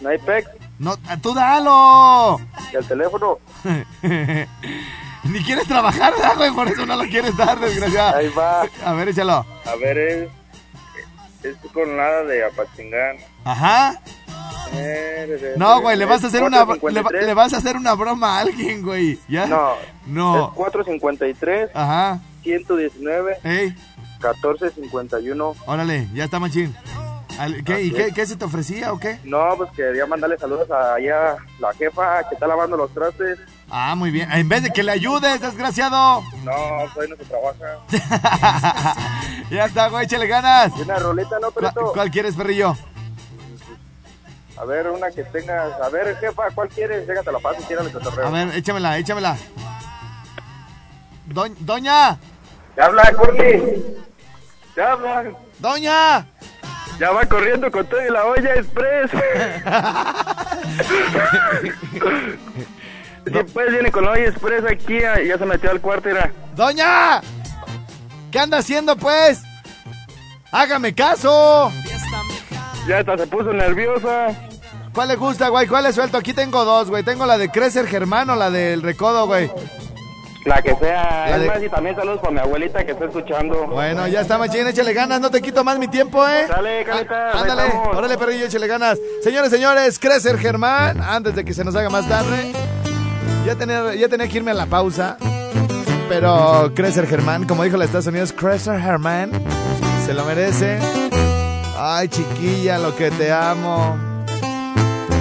¿No 0.00 0.08
hay 0.08 0.18
PEC? 0.18 0.46
No, 0.78 0.96
tú 1.22 1.34
dalo. 1.34 2.40
¿Y 2.72 2.76
el 2.76 2.86
teléfono? 2.86 3.38
Ni 5.24 5.44
quieres 5.44 5.66
trabajar, 5.68 6.14
¿verdad, 6.14 6.36
güey? 6.36 6.50
Por 6.52 6.68
eso 6.68 6.86
no 6.86 6.96
lo 6.96 7.04
quieres 7.04 7.36
dar, 7.36 7.60
desgraciado. 7.60 8.16
Ahí 8.16 8.28
va. 8.30 8.62
A 8.84 8.92
ver, 8.94 9.08
échalo. 9.08 9.44
A 9.66 9.76
ver, 9.80 9.98
es... 9.98 10.28
Es 11.42 11.56
con 11.72 11.96
nada 11.96 12.22
de 12.24 12.44
apachingán. 12.44 13.16
Ajá. 13.44 13.98
No, 15.56 15.80
güey, 15.80 15.96
le 15.96 16.04
vas 16.06 16.22
a 16.24 16.28
hacer 16.28 16.42
una 16.42 16.58
le, 16.60 16.64
va- 16.64 16.76
453. 16.78 17.26
le 17.26 17.34
vas 17.34 17.52
a 17.52 17.56
hacer 17.58 17.76
una 17.76 17.94
broma 17.94 18.36
a 18.38 18.40
alguien, 18.40 18.82
güey. 18.82 19.18
¿Ya? 19.28 19.46
No. 19.46 19.72
No. 20.06 20.48
Es 20.48 20.54
453. 20.54 21.70
Ajá. 21.74 22.20
119. 22.42 23.38
Ey. 23.44 23.74
1451. 24.20 25.54
Órale, 25.66 26.08
ya 26.14 26.24
está 26.24 26.38
machín. 26.38 26.74
¿Qué, 27.64 27.82
¿Y 27.84 27.90
qué, 27.92 28.12
qué 28.14 28.26
se 28.26 28.36
te 28.36 28.44
ofrecía 28.44 28.92
o 28.92 28.98
qué? 28.98 29.18
No, 29.24 29.54
pues 29.56 29.70
quería 29.70 30.04
mandarle 30.04 30.36
saludos 30.36 30.70
a 30.70 30.94
allá 30.96 31.36
la 31.58 31.72
jefa 31.72 32.28
que 32.28 32.34
está 32.34 32.46
lavando 32.46 32.76
los 32.76 32.92
trastes. 32.92 33.38
Ah, 33.70 33.94
muy 33.94 34.10
bien. 34.10 34.30
En 34.30 34.46
vez 34.46 34.62
de 34.62 34.70
que 34.70 34.82
le 34.82 34.92
ayudes, 34.92 35.40
desgraciado. 35.40 36.22
No, 36.44 36.52
pues 36.94 37.08
no 37.08 37.16
se 37.16 37.24
trabaja. 37.24 37.78
ya 39.50 39.64
está, 39.64 39.88
güey, 39.88 40.04
échale 40.04 40.26
ganas. 40.26 40.72
Una 40.74 40.98
roleta, 40.98 41.36
¿no, 41.40 41.50
¿Cuál, 41.50 41.72
perrito? 41.72 41.92
cuál 41.94 42.10
quieres, 42.10 42.34
perrillo? 42.34 42.76
A 44.60 44.64
ver, 44.66 44.88
una 44.90 45.10
que 45.10 45.24
tengas. 45.24 45.72
A 45.80 45.88
ver, 45.88 46.16
jefa, 46.18 46.50
¿cuál 46.54 46.68
quieres? 46.68 47.06
Déjate 47.06 47.32
la 47.32 47.38
paz 47.38 47.56
y 47.60 47.64
tírale 47.64 47.90
cotorreo. 47.90 48.26
A 48.26 48.30
ver, 48.30 48.54
échamela, 48.54 48.98
échamela. 48.98 49.36
Doñ- 51.28 51.56
Doña. 51.60 52.18
¡Ya 52.76 52.84
habla, 52.84 53.10
Corny! 53.12 53.62
¡Ya 54.76 54.92
habla! 54.92 55.24
¡Doña! 55.58 56.26
Ya 56.98 57.10
va 57.12 57.24
corriendo 57.24 57.70
con 57.70 57.86
todo 57.86 58.04
y 58.04 58.10
la 58.10 58.24
olla 58.26 58.54
express. 58.54 59.10
Después 63.24 63.70
viene 63.70 63.90
con 63.90 64.04
la 64.04 64.10
olla 64.12 64.26
express 64.28 64.64
aquí 64.70 64.98
y 64.98 65.28
ya 65.28 65.38
se 65.38 65.46
metió 65.46 65.70
al 65.70 65.80
cuarto, 65.80 66.10
era. 66.10 66.30
¡Doña! 66.54 67.22
¿Qué 68.30 68.38
anda 68.38 68.58
haciendo, 68.58 68.96
pues? 68.96 69.42
¡Hágame 70.52 70.94
caso! 70.94 71.72
Ya 72.86 72.98
hasta 72.98 73.16
se 73.18 73.26
puso 73.26 73.52
nerviosa. 73.52 74.28
¿Cuál 74.94 75.08
le 75.08 75.16
gusta, 75.16 75.48
güey? 75.48 75.66
¿Cuál 75.66 75.84
le 75.84 75.92
suelto? 75.92 76.18
Aquí 76.18 76.32
tengo 76.34 76.64
dos, 76.64 76.90
güey. 76.90 77.02
Tengo 77.04 77.24
la 77.26 77.38
de 77.38 77.48
Crecer 77.50 77.86
Germán 77.86 78.28
o 78.30 78.36
la 78.36 78.50
del 78.50 78.82
Recodo, 78.82 79.26
güey. 79.26 79.50
La 80.46 80.60
que 80.62 80.74
sea. 80.76 81.26
La 81.28 81.36
es 81.36 81.42
de- 81.42 81.46
más, 81.48 81.62
y 81.62 81.68
también 81.68 81.94
saludos 81.94 82.18
para 82.20 82.32
mi 82.32 82.40
abuelita 82.40 82.84
que 82.84 82.92
está 82.92 83.04
escuchando. 83.04 83.66
Bueno, 83.68 84.08
ya 84.08 84.22
está, 84.22 84.36
machín. 84.38 84.66
Échale 84.66 84.92
ganas, 84.92 85.20
no 85.20 85.30
te 85.30 85.40
quito 85.42 85.62
más 85.62 85.78
mi 85.78 85.86
tiempo, 85.86 86.26
¿eh? 86.26 86.46
Dale, 86.48 86.84
Carita, 86.84 87.30
Ah, 87.32 87.40
ándale, 87.42 87.72
órale, 87.94 88.18
perrillo, 88.18 88.46
échale 88.46 88.66
ganas. 88.66 88.98
Señores, 89.22 89.50
señores, 89.50 89.98
Crecer 89.98 90.38
Germán, 90.38 91.00
antes 91.02 91.34
de 91.36 91.44
que 91.44 91.52
se 91.54 91.62
nos 91.64 91.76
haga 91.76 91.90
más 91.90 92.08
tarde. 92.08 92.52
Ya 93.46 93.54
tenía, 93.54 93.94
ya 93.94 94.08
tenía 94.08 94.28
que 94.28 94.38
irme 94.38 94.50
a 94.50 94.54
la 94.54 94.66
pausa. 94.66 95.16
Pero 96.08 96.72
Crecer 96.74 97.06
Germán, 97.06 97.46
como 97.46 97.62
dijo 97.62 97.76
la 97.76 97.84
Estados 97.84 98.06
Unidos, 98.08 98.32
Crecer 98.32 98.80
Germán, 98.80 99.30
se 100.04 100.14
lo 100.14 100.24
merece. 100.24 100.78
Ay, 101.78 102.08
chiquilla, 102.08 102.78
lo 102.78 102.96
que 102.96 103.10
te 103.12 103.30
amo. 103.30 103.96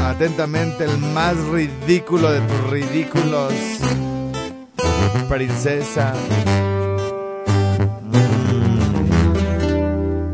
Atentamente, 0.10 0.86
el 0.86 0.98
más 0.98 1.38
ridículo 1.38 2.32
de 2.32 2.42
tus 2.42 2.70
ridículos. 2.72 3.54
Princesa. 5.30 6.14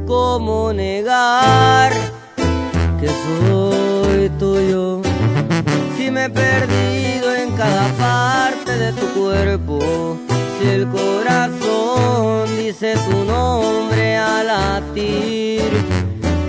¿Cómo 0.08 0.72
negar 0.72 1.92
que 3.02 3.08
soy 3.08 4.30
tuyo? 4.40 5.02
Si 5.98 6.10
me 6.10 6.26
he 6.26 6.30
perdido 6.30 7.36
en 7.36 7.52
cada 7.58 7.88
parte 7.98 8.78
de 8.78 8.94
tu 8.94 9.08
cuerpo, 9.20 10.18
si 10.58 10.70
el 10.70 10.88
corazón 10.88 12.48
dice 12.58 12.96
tu 13.10 13.26
nombre 13.26 14.16
al 14.16 14.48
latir, 14.48 16.05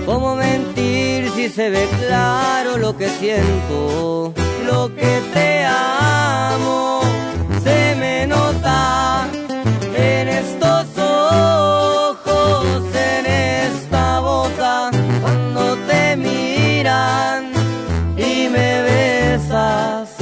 ¿cómo 0.07 0.37
mentir 0.37 1.29
si 1.35 1.49
se 1.49 1.69
ve 1.69 1.85
claro 1.99 2.77
lo 2.77 2.95
que 2.95 3.09
siento, 3.09 4.33
lo 4.65 4.95
que 4.95 5.21
te 5.33 5.65
amo? 5.65 7.01
Se 7.61 7.93
me 7.99 8.25
nota 8.25 9.27
en 9.93 10.29
estos 10.29 10.85
ojos, 10.97 12.83
en 12.95 13.25
esta 13.25 14.21
boca, 14.21 14.91
cuando 15.21 15.75
te 15.89 16.15
miran 16.15 17.51
y 18.15 18.47
me 18.47 18.81
besas 18.83 20.16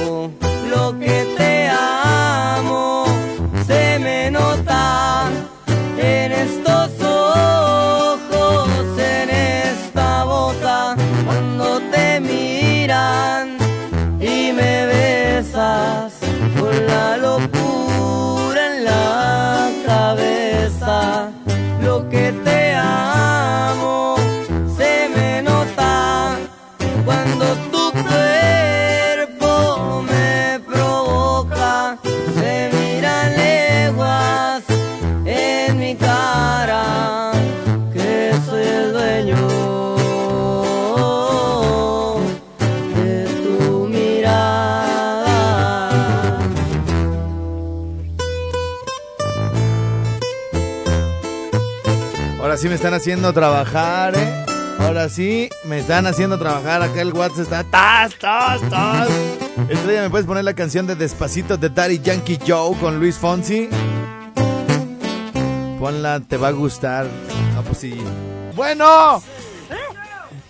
Lo 0.00 0.98
que 0.98 1.34
te 1.36 1.68
amo 1.68 3.04
se 3.66 3.98
me 3.98 4.30
nota 4.30 5.28
en 5.98 6.32
estos 6.32 6.90
ojos, 7.02 8.68
en 8.98 9.28
esta 9.28 10.24
boca, 10.24 10.96
cuando 11.26 11.80
te 11.90 12.18
miran 12.18 13.19
me 52.70 52.76
están 52.76 52.94
haciendo 52.94 53.32
trabajar, 53.32 54.14
¿eh? 54.14 54.46
Ahora 54.78 55.08
sí 55.08 55.50
me 55.64 55.80
están 55.80 56.06
haciendo 56.06 56.38
trabajar. 56.38 56.80
Acá 56.82 57.00
el 57.00 57.12
WhatsApp 57.12 57.40
está. 57.40 57.64
¡Tas, 57.64 58.14
tas, 58.14 58.60
tas! 58.70 59.08
Estrella, 59.68 60.02
¿me 60.02 60.10
puedes 60.10 60.24
poner 60.24 60.44
la 60.44 60.54
canción 60.54 60.86
de 60.86 60.94
Despacito 60.94 61.56
de 61.56 61.68
Daddy 61.68 61.98
Yankee 61.98 62.38
Joe 62.46 62.76
con 62.78 63.00
Luis 63.00 63.18
Fonsi? 63.18 63.68
Ponla, 65.80 66.20
te 66.20 66.36
va 66.36 66.46
a 66.48 66.52
gustar. 66.52 67.06
Ah, 67.56 67.62
pues 67.66 67.78
sí. 67.78 68.00
¡Bueno! 68.54 69.20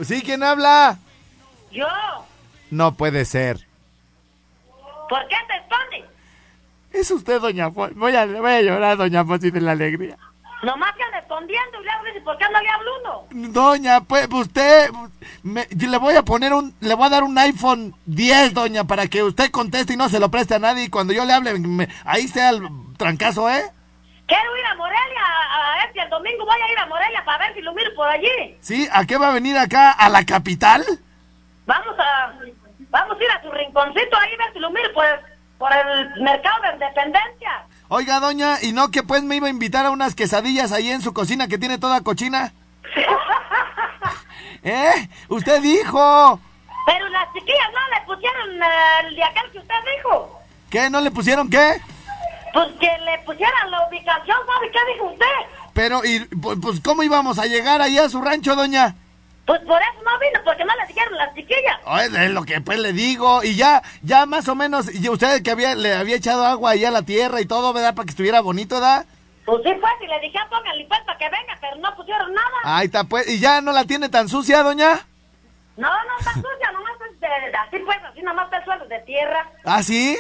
¿Sí? 0.03 0.21
¿Quién 0.21 0.43
habla? 0.43 0.99
Yo, 1.73 1.87
No 2.71 2.93
puede 2.97 3.25
ser. 3.25 3.67
¿por 5.09 5.27
qué 5.27 5.37
te 5.49 5.57
escondes? 5.57 6.11
Es 6.93 7.11
usted, 7.11 7.41
doña 7.41 7.71
Fonsi. 7.71 7.95
Voy 7.95 8.15
a, 8.15 8.27
voy 8.27 8.51
a 8.51 8.61
llorar, 8.61 8.99
doña 8.99 9.25
Fonsi, 9.25 9.51
de 9.51 9.63
la 9.63 9.73
alegría. 9.73 10.19
Nomás 10.63 10.95
que 10.95 11.03
anda 11.03 11.19
escondiendo 11.19 11.81
y 11.81 11.85
luego 11.85 12.05
dice, 12.05 12.21
¿por 12.21 12.37
qué 12.37 12.45
no 12.53 12.61
le 12.61 12.69
hablo 12.69 12.91
uno? 13.01 13.51
Doña, 13.53 14.01
pues 14.03 14.29
usted, 14.31 14.91
me- 15.43 15.67
yo 15.71 15.89
le 15.89 15.97
voy 15.97 16.15
a 16.17 16.23
poner 16.23 16.53
un, 16.53 16.75
le 16.81 16.95
voy 16.95 17.07
a 17.07 17.11
dar 17.11 17.23
un 17.25 17.37
iPhone 17.39 17.95
10, 18.07 18.53
doña, 18.53 18.85
para 18.85 19.07
que 19.07 19.23
usted 19.23 19.51
conteste 19.51 19.95
y 19.95 19.97
no 19.97 20.09
se 20.11 20.21
lo 20.21 20.31
preste 20.31 20.55
a 20.55 20.59
nadie. 20.59 20.85
Y 20.85 20.91
cuando 20.91 21.13
yo 21.15 21.25
le 21.25 21.33
hable, 21.33 21.59
me- 21.59 21.89
ahí 22.05 22.29
sea 22.29 22.51
el 22.51 22.69
trancazo, 22.99 23.49
¿eh? 23.49 23.63
Quiero 24.27 24.57
ir 24.59 24.67
a 24.67 24.75
Morelia, 24.75 25.23
a, 25.25 25.73
a 25.81 25.85
este, 25.87 26.03
el 26.03 26.11
domingo 26.11 26.45
voy 26.45 26.61
a 26.61 26.73
ir 26.73 26.79
a 26.79 26.87
Morelia 26.87 27.25
para 27.25 27.39
ver 27.47 27.55
si 27.55 27.63
lo 27.63 27.73
miro 27.75 27.91
por 27.97 28.07
allí. 28.09 28.57
¿Sí? 28.61 28.87
¿A 28.93 29.05
qué 29.07 29.17
va 29.17 29.29
a 29.31 29.33
venir 29.35 29.57
acá? 29.57 29.91
¿A 29.93 30.09
la 30.09 30.25
capital? 30.25 30.85
Vamos 31.67 31.97
a, 31.99 32.33
vamos 32.91 33.17
a 33.19 33.25
ir 33.25 33.31
a 33.31 33.43
su 33.43 33.51
rinconcito 33.51 34.17
ahí 34.19 34.35
a 34.35 34.45
ver 34.45 34.53
si 34.53 34.59
lo 34.61 34.71
miro 34.71 34.93
por, 34.93 35.07
por 35.59 35.73
el 35.73 36.23
mercado 36.23 36.63
de 36.63 36.73
Independencia. 36.75 37.63
Oiga, 37.93 38.21
doña, 38.21 38.59
¿y 38.63 38.71
no 38.73 38.91
que 38.93 39.03
pues 39.03 39.25
me 39.25 39.35
iba 39.37 39.49
a 39.49 39.51
invitar 39.51 39.85
a 39.85 39.91
unas 39.91 40.15
quesadillas 40.15 40.71
ahí 40.71 40.91
en 40.91 41.03
su 41.03 41.13
cocina 41.13 41.49
que 41.49 41.59
tiene 41.59 41.77
toda 41.77 42.03
cochina? 42.03 42.53
¿Eh? 44.63 45.09
Usted 45.29 45.61
dijo. 45.61 46.41
Pero 46.87 47.09
las 47.09 47.27
chiquillas 47.33 47.69
no 47.73 47.81
le 47.99 48.07
pusieron 48.07 48.51
el 49.09 49.17
de 49.17 49.25
aquel 49.25 49.51
que 49.51 49.59
usted 49.59 49.75
dijo. 49.97 50.41
¿Qué? 50.71 50.89
¿No 50.89 51.01
le 51.01 51.11
pusieron 51.11 51.51
qué? 51.51 51.81
Pues 52.53 52.69
que 52.79 52.87
le 53.05 53.19
pusieran 53.27 53.71
la 53.73 53.89
ubicación, 53.89 54.37
¿sabe 54.47 54.71
qué 54.71 54.79
dijo 54.95 55.07
usted? 55.07 55.27
Pero, 55.73 56.05
¿y 56.05 56.21
pu- 56.31 56.61
pues 56.61 56.81
cómo 56.81 57.03
íbamos 57.03 57.39
a 57.41 57.47
llegar 57.47 57.81
ahí 57.83 57.99
a 57.99 58.09
su 58.09 58.21
rancho, 58.23 58.55
doña? 58.55 58.95
Pues 59.51 59.63
por 59.63 59.83
eso 59.83 60.01
no 60.05 60.17
vino, 60.21 60.39
porque 60.45 60.65
no 60.65 60.73
le 60.77 60.87
dijeron 60.87 61.19
las 61.19 61.35
chiquillas. 61.35 61.81
Ay, 61.85 62.09
es 62.21 62.31
lo 62.31 62.45
que 62.45 62.61
pues 62.61 62.79
le 62.79 62.93
digo. 62.93 63.43
Y 63.43 63.57
ya, 63.57 63.83
ya 64.01 64.25
más 64.25 64.47
o 64.47 64.55
menos, 64.55 64.95
y 64.95 65.09
usted 65.09 65.43
que 65.43 65.51
había, 65.51 65.75
le 65.75 65.93
había 65.93 66.15
echado 66.15 66.47
agua 66.47 66.71
ahí 66.71 66.85
a 66.85 66.93
la 66.93 67.03
tierra 67.03 67.41
y 67.41 67.47
todo, 67.47 67.73
¿verdad? 67.73 67.97
Para 67.97 68.07
que 68.07 68.11
estuviera 68.11 68.43
bonito, 68.43 68.77
¿verdad? 68.77 69.07
Pues 69.45 69.61
sí, 69.65 69.73
pues, 69.81 69.93
y 70.03 70.07
le 70.07 70.21
dije, 70.21 70.39
pónganle 70.49 70.87
pues 70.87 71.01
para 71.05 71.19
que 71.19 71.25
venga, 71.25 71.59
pero 71.61 71.75
no 71.79 71.97
pusieron 71.97 72.33
nada. 72.33 72.59
Ahí 72.63 72.87
está, 72.87 73.03
pues. 73.03 73.29
¿Y 73.29 73.41
ya 73.41 73.61
no 73.61 73.73
la 73.73 73.87
tiene 73.87 74.09
tan 74.09 74.29
sucia, 74.29 74.63
doña? 74.63 75.05
No, 75.77 75.89
no 75.89 76.19
está 76.21 76.33
sucia, 76.35 76.71
nomás 76.73 76.93
es 77.11 77.21
de, 77.21 77.27
así 77.27 77.79
pues, 77.85 77.99
así 78.09 78.23
nomás 78.23 78.45
está 78.45 78.59
el 78.59 78.65
suelo 78.65 78.87
de 78.87 79.01
tierra. 79.01 79.51
¿Ah, 79.65 79.83
sí? 79.83 80.17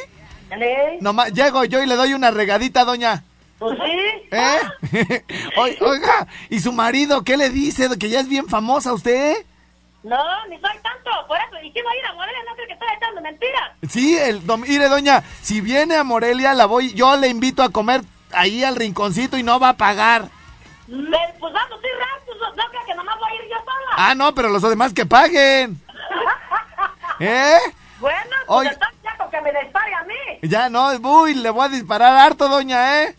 ¿Eh? 0.50 0.98
Nomás 1.00 1.32
llego 1.32 1.64
yo 1.66 1.80
y 1.80 1.86
le 1.86 1.94
doy 1.94 2.14
una 2.14 2.32
regadita, 2.32 2.84
doña. 2.84 3.22
Pues 3.60 3.78
sí. 3.78 4.28
¿Eh? 4.32 5.24
Oi- 5.56 5.78
Oiga, 5.82 6.26
¿y 6.48 6.58
su 6.60 6.72
marido 6.72 7.22
qué 7.22 7.36
le 7.36 7.50
dice? 7.50 7.88
¿Que 7.98 8.08
ya 8.08 8.18
es 8.20 8.28
bien 8.28 8.48
famosa 8.48 8.92
usted? 8.92 9.44
No, 10.02 10.16
ni 10.48 10.58
soy 10.58 10.76
tanto, 10.82 11.10
por 11.28 11.36
eso, 11.36 11.56
y 11.62 11.70
si 11.72 11.82
voy 11.82 11.94
a 11.94 11.98
ir 12.00 12.06
a 12.06 12.14
Morelia, 12.14 12.38
no 12.48 12.54
creo 12.54 12.66
que 12.66 12.72
estoy 12.72 12.88
echando 12.96 13.20
mentiras. 13.20 13.70
Sí, 13.90 14.16
el, 14.16 14.42
dom- 14.46 14.66
mire, 14.66 14.88
doña, 14.88 15.22
si 15.42 15.60
viene 15.60 15.94
a 15.96 16.04
Morelia, 16.04 16.54
la 16.54 16.64
voy, 16.64 16.94
yo 16.94 17.16
le 17.18 17.28
invito 17.28 17.62
a 17.62 17.68
comer 17.68 18.00
ahí 18.32 18.64
al 18.64 18.76
rinconcito 18.76 19.36
y 19.36 19.42
no 19.42 19.60
va 19.60 19.68
a 19.70 19.76
pagar. 19.76 20.22
Pues, 20.86 20.98
pues 21.38 21.52
vamos 21.52 21.78
a 21.84 21.86
ir 21.86 21.92
rápido, 21.98 22.56
no, 22.56 22.62
creo 22.70 22.84
que 22.86 22.94
nomás 22.94 23.18
voy 23.18 23.30
a 23.30 23.34
ir 23.44 23.50
yo 23.50 23.56
sola. 23.58 23.90
Ah, 23.98 24.14
no, 24.14 24.34
pero 24.34 24.48
los 24.48 24.62
demás 24.62 24.94
que 24.94 25.04
paguen. 25.04 25.78
¿Eh? 27.20 27.58
Bueno, 28.00 28.18
pues 28.46 28.58
Oiga. 28.58 28.72
entonces 28.72 28.98
ya 29.04 29.16
con 29.18 29.30
que 29.30 29.40
me 29.42 29.52
dispare 29.52 29.94
a 29.94 30.04
mí. 30.04 30.14
Ya 30.42 30.70
no, 30.70 30.88
uy, 30.96 31.34
le 31.34 31.50
voy 31.50 31.66
a 31.66 31.68
disparar 31.68 32.16
harto, 32.16 32.48
doña, 32.48 33.02
¿eh? 33.02 33.16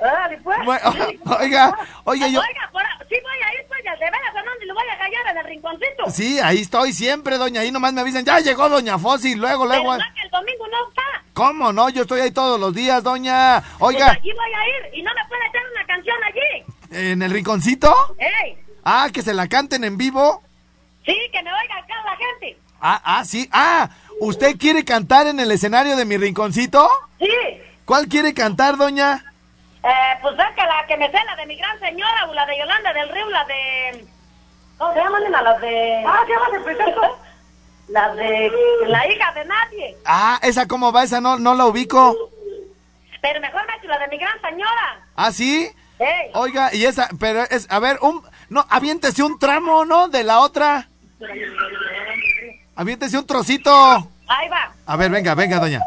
Órale, 0.00 0.38
pues. 0.38 0.58
Bueno, 0.64 0.82
oiga, 1.40 1.76
oiga, 2.04 2.28
yo... 2.28 2.40
Oiga, 2.40 2.70
por, 2.72 2.82
sí 3.08 3.16
voy 3.22 3.38
a 3.46 3.54
ir, 3.54 3.66
pues, 3.68 3.80
ya 3.84 3.92
de 3.92 4.04
veras, 4.06 4.32
Fernando, 4.32 4.64
y 4.64 4.66
lo 4.66 4.74
voy 4.74 4.84
a 4.88 4.98
callar 4.98 5.26
en 5.30 5.38
el 5.38 5.44
rinconcito. 5.44 6.10
Sí, 6.10 6.38
ahí 6.40 6.60
estoy 6.60 6.92
siempre, 6.92 7.36
doña. 7.36 7.60
Ahí 7.60 7.70
nomás 7.70 7.92
me 7.92 8.00
avisan, 8.00 8.24
ya 8.24 8.40
llegó 8.40 8.68
doña 8.68 8.98
Fossi, 8.98 9.34
luego, 9.34 9.68
Pero 9.68 9.82
luego. 9.82 9.96
no, 9.98 10.04
que 10.14 10.22
el 10.22 10.30
domingo 10.30 10.66
no 10.68 10.88
está. 10.88 11.02
¿Cómo 11.34 11.72
no? 11.72 11.88
Yo 11.90 12.02
estoy 12.02 12.20
ahí 12.20 12.30
todos 12.30 12.58
los 12.58 12.74
días, 12.74 13.02
doña. 13.02 13.62
Pues 13.78 13.94
Oiga, 13.94 14.10
allí 14.10 14.32
voy 14.32 14.52
a 14.52 14.68
ir, 14.68 14.98
y 14.98 15.02
no 15.02 15.10
me 15.14 15.28
puede 15.28 15.46
echar 15.48 15.62
una 15.70 15.86
canción 15.86 16.16
allí. 16.24 16.64
¿en 16.90 17.22
el 17.22 17.30
rinconcito? 17.30 17.94
¡Ey! 18.18 18.58
Ah, 18.84 19.08
que 19.12 19.22
se 19.22 19.34
la 19.34 19.46
canten 19.48 19.84
en 19.84 19.96
vivo. 19.96 20.42
Sí, 21.04 21.16
que 21.32 21.42
me 21.42 21.50
oiga 21.52 21.76
acá 21.76 21.94
la 22.04 22.16
gente. 22.16 22.58
Ah, 22.80 23.00
ah, 23.04 23.24
sí. 23.24 23.48
Ah, 23.52 23.90
¿usted 24.20 24.56
quiere 24.56 24.84
cantar 24.84 25.26
en 25.26 25.38
el 25.38 25.50
escenario 25.50 25.96
de 25.96 26.04
mi 26.04 26.16
rinconcito? 26.16 26.88
Sí. 27.18 27.28
¿Cuál 27.84 28.08
quiere 28.08 28.34
cantar, 28.34 28.76
doña? 28.76 29.29
Eh, 29.82 30.18
pues 30.20 30.34
es 30.38 30.54
que 30.54 30.62
la 30.62 30.86
que 30.86 30.96
me 30.96 31.10
sé, 31.10 31.18
la 31.24 31.36
de 31.36 31.46
mi 31.46 31.56
gran 31.56 31.78
señora, 31.80 32.26
o 32.28 32.34
la 32.34 32.46
de 32.46 32.58
Yolanda 32.58 32.92
del 32.92 33.08
Río, 33.08 33.30
la 33.30 33.44
de... 33.44 34.06
¿Cómo 34.76 34.92
se 34.92 34.98
llaman? 35.00 35.22
Las 35.30 35.60
de... 35.60 36.04
Ah, 36.06 36.22
¿qué 36.26 36.32
llaman 36.32 36.64
de 36.64 37.12
La 37.88 38.14
de... 38.14 38.52
La 38.86 39.06
hija 39.06 39.32
de 39.32 39.44
nadie. 39.44 39.96
Ah, 40.04 40.38
esa 40.42 40.66
cómo 40.68 40.92
va, 40.92 41.02
esa 41.04 41.20
no, 41.20 41.38
no 41.38 41.54
la 41.54 41.66
ubico. 41.66 42.30
Pero 43.22 43.40
mejor 43.40 43.62
me 43.66 43.88
la 43.88 43.98
de 43.98 44.08
mi 44.08 44.18
gran 44.18 44.40
señora. 44.40 45.00
¿Ah, 45.16 45.32
sí? 45.32 45.70
Oiga, 46.32 46.74
y 46.74 46.86
esa, 46.86 47.08
pero 47.18 47.42
es, 47.50 47.66
a 47.70 47.78
ver, 47.78 47.98
un, 48.00 48.22
no, 48.48 48.64
aviéntese 48.70 49.22
un 49.22 49.38
tramo, 49.38 49.84
¿no? 49.84 50.08
De 50.08 50.24
la 50.24 50.40
otra. 50.40 50.88
Aviéntese 52.74 53.18
un 53.18 53.26
trocito. 53.26 53.70
Ahí 54.26 54.48
va. 54.48 54.72
A 54.86 54.96
ver, 54.96 55.10
venga, 55.10 55.34
venga, 55.34 55.58
doña. 55.58 55.80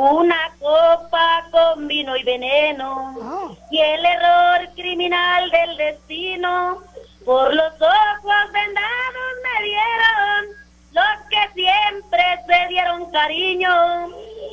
Una 0.00 0.52
copa 0.60 1.44
con 1.50 1.88
vino 1.88 2.16
y 2.16 2.22
veneno 2.22 3.56
y 3.68 3.80
el 3.80 4.06
error 4.06 4.68
criminal 4.76 5.50
del 5.50 5.76
destino. 5.76 6.80
Por 7.24 7.52
los 7.52 7.72
ojos 7.72 8.52
vendados 8.52 9.32
me 9.42 9.64
dieron 9.64 10.46
los 10.92 11.28
que 11.28 11.52
siempre 11.52 12.22
se 12.46 12.68
dieron 12.68 13.10
cariño. 13.10 13.74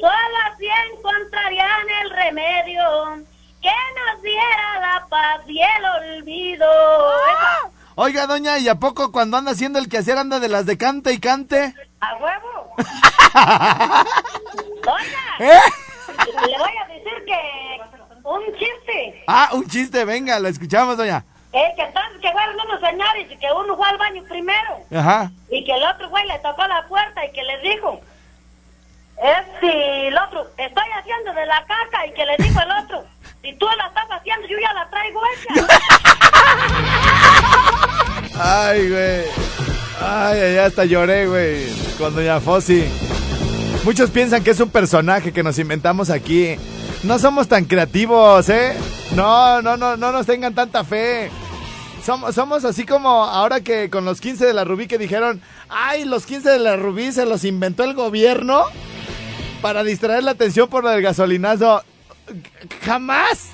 Solo 0.02 0.38
así 0.52 0.68
encontrarían 0.92 1.90
el 2.02 2.10
remedio 2.10 3.24
que 3.62 3.70
nos 4.00 4.24
diera 4.24 4.80
la 4.82 5.06
paz 5.12 5.42
y 5.46 5.62
el 5.62 5.86
olvido. 5.86 6.66
Esa. 7.30 7.70
Oiga, 7.98 8.28
doña, 8.28 8.58
¿y 8.60 8.68
a 8.68 8.76
poco 8.76 9.12
cuando 9.12 9.38
anda 9.38 9.52
haciendo 9.52 9.80
el 9.80 9.88
quehacer 9.88 10.18
anda 10.18 10.40
de 10.40 10.50
las 10.50 10.66
de 10.66 10.78
cante 10.78 11.14
y 11.14 11.20
cante? 11.20 11.74
a 12.02 12.16
huevo 12.18 12.76
Doña, 14.84 15.24
¿Eh? 15.40 15.60
le 16.48 16.58
voy 16.58 16.72
a 16.84 16.88
decir 16.94 17.26
que 17.26 17.82
un 18.24 18.44
chiste 18.58 19.24
Ah, 19.28 19.50
un 19.54 19.66
chiste, 19.68 20.04
venga, 20.06 20.40
lo 20.40 20.48
escuchamos, 20.50 20.98
doña. 20.98 21.24
Eh, 21.54 21.74
que 21.78 21.84
entonces 21.84 22.20
que 22.22 22.32
fueron 22.34 22.56
unos 22.60 22.82
señores 22.82 23.32
y 23.32 23.38
que 23.38 23.48
uno 23.52 23.78
fue 23.78 23.88
al 23.88 23.98
baño 23.98 24.24
primero 24.28 24.78
Ajá. 24.94 25.32
y 25.50 25.64
que 25.64 25.72
el 25.74 25.84
otro 25.86 26.10
güey 26.10 26.28
le 26.28 26.38
tocó 26.40 26.68
la 26.68 26.86
puerta 26.90 27.26
y 27.26 27.32
que 27.32 27.44
le 27.44 27.58
dijo, 27.62 28.02
este, 29.24 30.08
el 30.10 30.18
otro, 30.18 30.46
estoy 30.58 30.90
haciendo 31.00 31.34
de 31.34 31.46
la 31.46 31.64
caca 31.66 32.06
y 32.08 32.14
que 32.14 32.26
le 32.26 32.36
dijo 32.40 32.60
el 32.62 32.72
otro, 32.84 33.06
si 33.42 33.54
tú 33.58 33.66
la 33.78 33.88
estás 33.88 34.08
haciendo 34.20 34.46
yo 34.50 34.58
ya 34.60 34.74
la 34.74 34.90
traigo 34.90 35.22
hecha. 35.34 35.66
Ay, 38.38 38.90
güey. 38.90 39.22
Ay, 40.02 40.40
ay, 40.40 40.58
hasta 40.58 40.86
lloré, 40.86 41.28
güey. 41.28 41.68
Con 41.98 42.14
Doña 42.16 42.40
Fossi. 42.40 42.84
Muchos 43.84 44.10
piensan 44.10 44.44
que 44.44 44.52
es 44.52 44.60
un 44.60 44.70
personaje 44.70 45.32
que 45.32 45.44
nos 45.44 45.58
inventamos 45.60 46.10
aquí. 46.10 46.56
No 47.04 47.20
somos 47.20 47.48
tan 47.48 47.66
creativos, 47.66 48.50
¿eh? 48.50 48.74
No, 49.16 49.62
no, 49.62 49.78
no, 49.78 49.96
no 49.96 50.12
nos 50.12 50.26
tengan 50.26 50.54
tanta 50.54 50.84
fe. 50.84 51.30
Somos, 52.04 52.36
somos 52.36 52.66
así 52.66 52.86
como 52.86 53.10
ahora 53.24 53.62
que 53.62 53.90
con 53.90 54.06
los 54.06 54.20
15 54.22 54.46
de 54.46 54.54
la 54.54 54.64
Rubí 54.64 54.88
que 54.88 54.98
dijeron, 54.98 55.42
ay, 55.70 56.06
los 56.06 56.26
15 56.26 56.50
de 56.50 56.60
la 56.60 56.76
Rubí 56.76 57.12
se 57.12 57.26
los 57.26 57.44
inventó 57.44 57.84
el 57.84 57.94
gobierno 57.94 58.64
para 59.62 59.84
distraer 59.84 60.24
la 60.24 60.32
atención 60.32 60.68
por 60.68 60.88
del 60.88 61.02
gasolinazo. 61.02 61.84
Jamás 62.84 63.50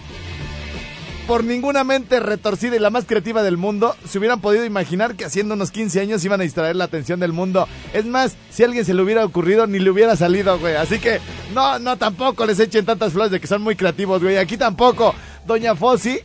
por 1.28 1.44
ninguna 1.44 1.84
mente 1.84 2.20
retorcida 2.20 2.76
y 2.76 2.80
la 2.80 2.90
más 2.90 3.06
creativa 3.06 3.42
del 3.44 3.56
mundo 3.58 3.96
se 4.08 4.18
hubieran 4.18 4.42
podido 4.42 4.66
imaginar 4.66 5.16
que 5.16 5.24
haciendo 5.26 5.54
unos 5.56 5.72
15 5.72 6.02
años 6.02 6.26
iban 6.26 6.42
a 6.42 6.44
distraer 6.44 6.76
la 6.76 6.86
atención 6.86 7.20
del 7.20 7.32
mundo. 7.32 7.68
Es 7.94 8.06
más, 8.06 8.36
si 8.50 8.64
alguien 8.64 8.84
se 8.86 8.94
le 8.94 9.02
hubiera 9.02 9.24
ocurrido, 9.24 9.66
ni 9.68 9.80
le 9.80 9.90
hubiera 9.90 10.16
salido, 10.16 10.60
güey. 10.60 10.76
Así 10.76 11.00
que, 11.00 11.20
no, 11.54 11.80
no, 11.80 11.98
tampoco 11.98 12.46
les 12.46 12.60
echen 12.60 12.86
tantas 12.86 13.14
flores 13.14 13.32
de 13.32 13.40
que 13.40 13.48
son 13.48 13.62
muy 13.62 13.76
creativos, 13.76 14.22
güey. 14.22 14.38
Aquí 14.38 14.58
tampoco. 14.58 15.16
Doña 15.46 15.76
Fossi 15.76 16.20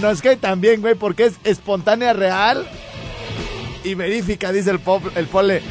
nos 0.00 0.20
cae 0.22 0.36
también, 0.36 0.80
güey, 0.80 0.94
porque 0.94 1.26
es 1.26 1.34
espontánea, 1.44 2.12
real 2.12 2.66
y 3.84 3.94
verífica, 3.94 4.50
dice 4.52 4.70
el, 4.70 4.80
pop- 4.80 5.12
el 5.16 5.26
pole. 5.26 5.62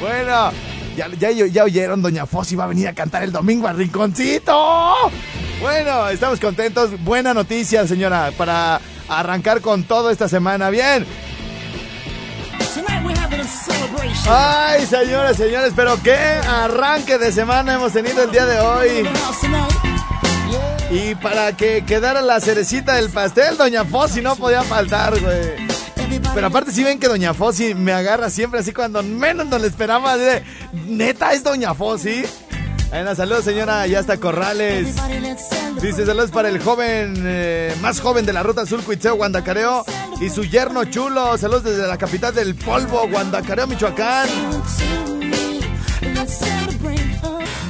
Bueno, 0.00 0.50
ya, 0.96 1.30
ya, 1.30 1.64
oyeron, 1.64 2.00
Doña 2.00 2.26
Fossi 2.26 2.56
va 2.56 2.64
a 2.64 2.68
venir 2.68 2.88
a 2.88 2.94
cantar 2.94 3.22
el 3.22 3.30
domingo 3.30 3.68
al 3.68 3.76
rinconcito. 3.76 4.94
Bueno, 5.60 6.08
estamos 6.08 6.40
contentos. 6.40 6.90
Buena 7.04 7.34
noticia, 7.34 7.86
señora, 7.86 8.32
para 8.36 8.80
arrancar 9.08 9.60
con 9.60 9.84
todo 9.84 10.10
esta 10.10 10.28
semana. 10.28 10.70
Bien. 10.70 11.06
Ay, 14.28 14.86
señores, 14.86 15.36
señores, 15.36 15.72
pero 15.76 16.02
qué 16.02 16.16
arranque 16.16 17.18
de 17.18 17.30
semana 17.30 17.74
hemos 17.74 17.92
tenido 17.92 18.22
el 18.24 18.30
día 18.30 18.46
de 18.46 18.60
hoy. 18.60 19.08
Y 20.90 21.14
para 21.16 21.56
que 21.56 21.84
quedara 21.84 22.22
la 22.22 22.40
cerecita 22.40 22.94
del 22.94 23.10
pastel, 23.10 23.56
Doña 23.56 23.84
Fossi 23.84 24.22
no 24.22 24.36
podía 24.36 24.62
faltar, 24.62 25.18
güey. 25.20 25.65
Pero 26.36 26.48
aparte 26.48 26.70
si 26.70 26.84
ven 26.84 26.98
que 26.98 27.08
Doña 27.08 27.32
Fossi 27.32 27.74
me 27.74 27.94
agarra 27.94 28.28
siempre 28.28 28.60
así 28.60 28.74
cuando 28.74 29.02
menos 29.02 29.46
nos 29.46 29.58
lo 29.58 29.66
esperaba. 29.66 30.18
Neta 30.86 31.32
es 31.32 31.42
Doña 31.42 31.72
Fossi. 31.72 32.24
Bueno, 32.90 33.14
saludos 33.14 33.42
señora, 33.42 33.86
ya 33.86 34.00
está 34.00 34.18
Corrales. 34.18 34.96
Dice 35.80 36.04
saludos 36.04 36.30
para 36.30 36.50
el 36.50 36.62
joven, 36.62 37.14
eh, 37.24 37.74
más 37.80 38.00
joven 38.00 38.26
de 38.26 38.34
la 38.34 38.42
ruta 38.42 38.60
azul, 38.60 38.82
Cuitzeo, 38.82 39.14
Guandacareo. 39.14 39.86
Y 40.20 40.28
su 40.28 40.44
yerno 40.44 40.84
chulo. 40.84 41.38
Saludos 41.38 41.64
desde 41.64 41.86
la 41.86 41.96
capital 41.96 42.34
del 42.34 42.54
polvo, 42.54 43.08
Guandacareo, 43.08 43.66
Michoacán. 43.66 44.28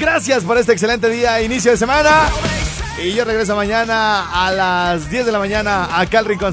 Gracias 0.00 0.42
por 0.42 0.58
este 0.58 0.72
excelente 0.72 1.08
día, 1.08 1.40
inicio 1.40 1.70
de 1.70 1.76
semana. 1.76 2.30
Y 3.00 3.12
yo 3.12 3.24
regreso 3.24 3.54
mañana 3.54 4.44
a 4.44 4.50
las 4.50 5.08
10 5.08 5.26
de 5.26 5.30
la 5.30 5.38
mañana 5.38 6.00
acá 6.00 6.18
al 6.18 6.24
Rincón. 6.24 6.52